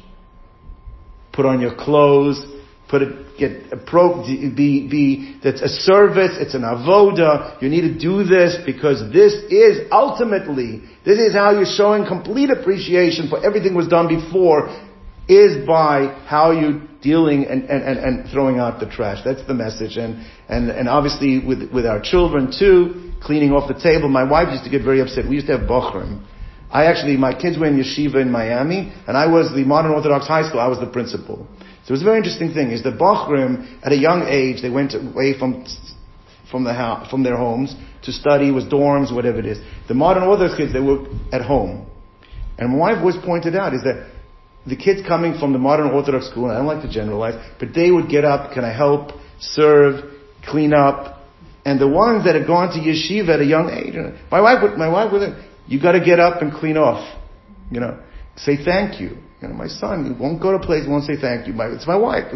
put 1.34 1.46
on 1.46 1.62
your 1.62 1.76
clothes, 1.76 2.46
put 2.90 3.02
it, 3.02 3.38
get 3.38 3.72
a 3.72 3.78
pro, 3.78 4.22
be, 4.26 4.88
be, 4.88 5.40
that's 5.44 5.62
a 5.62 5.70
service, 5.70 6.36
it's 6.40 6.54
an 6.54 6.62
avoda, 6.62 7.62
you 7.62 7.70
need 7.70 7.82
to 7.82 7.98
do 7.98 8.24
this 8.24 8.58
because 8.66 9.02
this 9.14 9.34
is 9.50 9.88
ultimately, 9.92 10.82
this 11.06 11.18
is 11.18 11.34
how 11.34 11.52
you're 11.52 11.66
showing 11.66 12.06
complete 12.06 12.50
appreciation 12.50 13.30
for 13.30 13.44
everything 13.46 13.74
was 13.74 13.88
done 13.88 14.08
before, 14.08 14.68
is 15.28 15.66
by 15.66 16.08
how 16.28 16.52
you 16.52 16.82
dealing 17.02 17.46
and, 17.46 17.64
and, 17.64 17.84
and, 17.84 17.98
and 17.98 18.30
throwing 18.32 18.60
out 18.60 18.80
the 18.80 18.86
trash. 18.86 19.20
That's 19.24 19.46
the 19.48 19.54
message. 19.54 19.98
And, 19.98 20.26
and, 20.50 20.70
and 20.70 20.90
obviously 20.90 21.40
with, 21.40 21.72
with 21.72 21.86
our 21.86 22.02
children 22.02 22.52
too, 22.58 23.12
cleaning 23.22 23.52
off 23.52 23.68
the 23.68 23.80
table. 23.80 24.10
My 24.10 24.24
wife 24.24 24.50
used 24.52 24.66
to 24.66 24.70
get 24.70 24.84
very 24.84 25.02
upset. 25.02 25.28
We 25.28 25.36
used 25.36 25.48
to 25.48 25.58
have 25.58 25.68
bochrim. 25.68 26.26
I 26.72 26.86
actually, 26.86 27.18
my 27.18 27.34
kids 27.34 27.58
were 27.58 27.68
in 27.68 27.78
yeshiva 27.78 28.22
in 28.22 28.32
Miami, 28.32 28.94
and 29.06 29.18
I 29.18 29.28
was 29.28 29.54
the 29.54 29.66
modern 29.66 29.92
Orthodox 29.92 30.28
high 30.28 30.48
school. 30.48 30.60
I 30.60 30.68
was 30.68 30.80
the 30.80 30.88
principal. 30.88 31.46
So 31.84 31.90
it 31.90 31.92
was 31.92 32.02
a 32.02 32.06
very 32.06 32.18
interesting 32.18 32.54
thing. 32.54 32.72
Is 32.72 32.82
the 32.82 32.92
bochrim 32.92 33.80
at 33.84 33.92
a 33.92 33.98
young 33.98 34.24
age 34.28 34.62
they 34.62 34.70
went 34.70 34.94
away 34.94 35.38
from 35.38 35.66
from 36.50 36.64
the 36.64 36.74
house, 36.74 37.10
from 37.10 37.24
their 37.24 37.38
homes 37.38 37.76
to 38.04 38.12
study, 38.12 38.52
was 38.52 38.66
dorms, 38.66 39.14
whatever 39.14 39.40
it 39.40 39.46
is. 39.46 39.58
The 39.88 39.94
modern 39.94 40.24
Orthodox 40.24 40.58
kids 40.58 40.74
they 40.74 40.80
were 40.80 41.08
at 41.32 41.42
home, 41.42 41.88
and 42.58 42.72
my 42.72 42.78
wife 42.78 42.98
always 43.00 43.18
pointed 43.18 43.56
out 43.56 43.74
is 43.74 43.84
that 43.84 44.10
the 44.66 44.76
kids 44.76 45.02
coming 45.08 45.40
from 45.40 45.54
the 45.54 45.60
modern 45.60 45.88
Orthodox 45.92 46.30
school, 46.30 46.46
and 46.46 46.54
I 46.54 46.58
don't 46.58 46.68
like 46.68 46.84
to 46.84 46.92
generalize, 46.92 47.36
but 47.60 47.74
they 47.74 47.90
would 47.90 48.10
get 48.10 48.26
up, 48.26 48.54
can 48.54 48.64
I 48.64 48.72
help, 48.76 49.12
serve, 49.40 50.12
clean 50.46 50.74
up, 50.74 51.22
and 51.66 51.80
the 51.80 51.88
ones 51.88 52.26
that 52.26 52.36
had 52.36 52.48
gone 52.48 52.70
to 52.74 52.80
yeshiva 52.80 53.30
at 53.30 53.40
a 53.40 53.46
young 53.46 53.70
age, 53.70 53.96
my 54.32 54.42
wife 54.42 54.62
would, 54.62 54.78
my 54.78 54.88
wife 54.88 55.12
would, 55.12 55.36
you 55.68 55.82
gotta 55.82 56.04
get 56.04 56.20
up 56.20 56.42
and 56.42 56.52
clean 56.52 56.78
off, 56.78 57.04
you 57.70 57.80
know, 57.80 58.00
say 58.36 58.58
thank 58.64 59.00
you. 59.00 59.18
You 59.42 59.48
know, 59.48 59.56
my 59.56 59.68
son 59.68 60.18
won't 60.20 60.42
go 60.42 60.52
to 60.52 60.60
place, 60.60 60.86
won't 60.88 61.06
say 61.06 61.16
thank 61.20 61.48
you. 61.48 61.54
My, 61.54 61.68
it's 61.68 61.88
my 61.88 61.96
wife. 61.96 62.32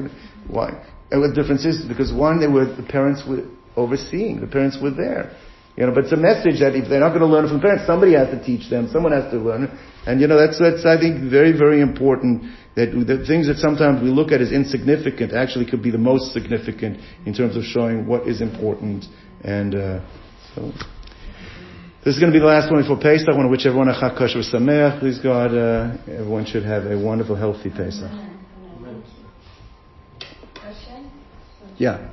Why? 0.48 0.72
And 1.12 1.24
the 1.24 1.34
difference 1.34 1.66
is 1.66 1.86
because 1.88 2.12
one, 2.12 2.40
they 2.40 2.48
were 2.48 2.66
the 2.66 2.84
parents 2.84 3.24
were 3.28 3.46
overseeing, 3.76 4.42
the 4.42 4.48
parents 4.48 4.78
were 4.82 4.92
there. 4.92 5.38
You 5.78 5.86
know, 5.86 5.94
but 5.94 6.06
it's 6.06 6.14
a 6.14 6.18
message 6.18 6.62
that 6.62 6.74
if 6.74 6.88
they're 6.88 7.02
not 7.02 7.10
going 7.10 7.20
to 7.20 7.28
learn 7.28 7.50
from 7.50 7.60
parents, 7.60 7.86
somebody 7.86 8.14
has 8.14 8.30
to 8.30 8.42
teach 8.42 8.70
them. 8.70 8.88
Someone 8.88 9.12
has 9.12 9.30
to 9.32 9.38
learn. 9.38 9.78
And 10.08 10.22
you 10.22 10.28
know, 10.28 10.40
that's 10.40 10.58
that's 10.58 10.86
I 10.86 10.98
think 10.98 11.30
very 11.30 11.52
very 11.52 11.82
important. 11.82 12.44
That 12.76 12.92
the 12.92 13.26
things 13.28 13.48
that 13.48 13.58
sometimes 13.58 14.02
we 14.02 14.10
look 14.10 14.32
at 14.32 14.42
as 14.42 14.52
insignificant 14.52 15.34
actually 15.34 15.70
could 15.70 15.84
be 15.84 15.92
the 15.92 15.98
most 15.98 16.34
significant 16.34 17.00
in 17.26 17.34
terms 17.34 17.58
of 17.58 17.64
showing 17.64 18.08
what 18.08 18.28
is 18.28 18.42
important. 18.42 19.06
And 19.44 19.76
uh, 19.76 20.00
so. 20.56 20.72
This 22.06 22.13
is 22.13 22.20
going 22.20 22.32
to 22.32 22.36
be 22.36 22.39
the 22.39 22.46
last 22.46 22.72
one 22.72 22.80
before 22.84 23.00
Pesach. 23.00 23.28
I 23.28 23.32
want 23.32 23.48
to 23.48 23.50
wish 23.50 23.65
everyone 23.65 23.89
a 23.89 23.94
Chag 23.94 24.15
Kosher 24.15 24.41
Sameach. 24.41 25.00
Please 25.00 25.18
God, 25.18 25.52
uh, 25.56 25.98
everyone 26.08 26.46
should 26.46 26.62
have 26.62 26.86
a 26.86 26.96
wonderful, 26.96 27.36
healthy 27.36 27.72
Pesach. 27.72 28.12
Yeah. 31.80 32.12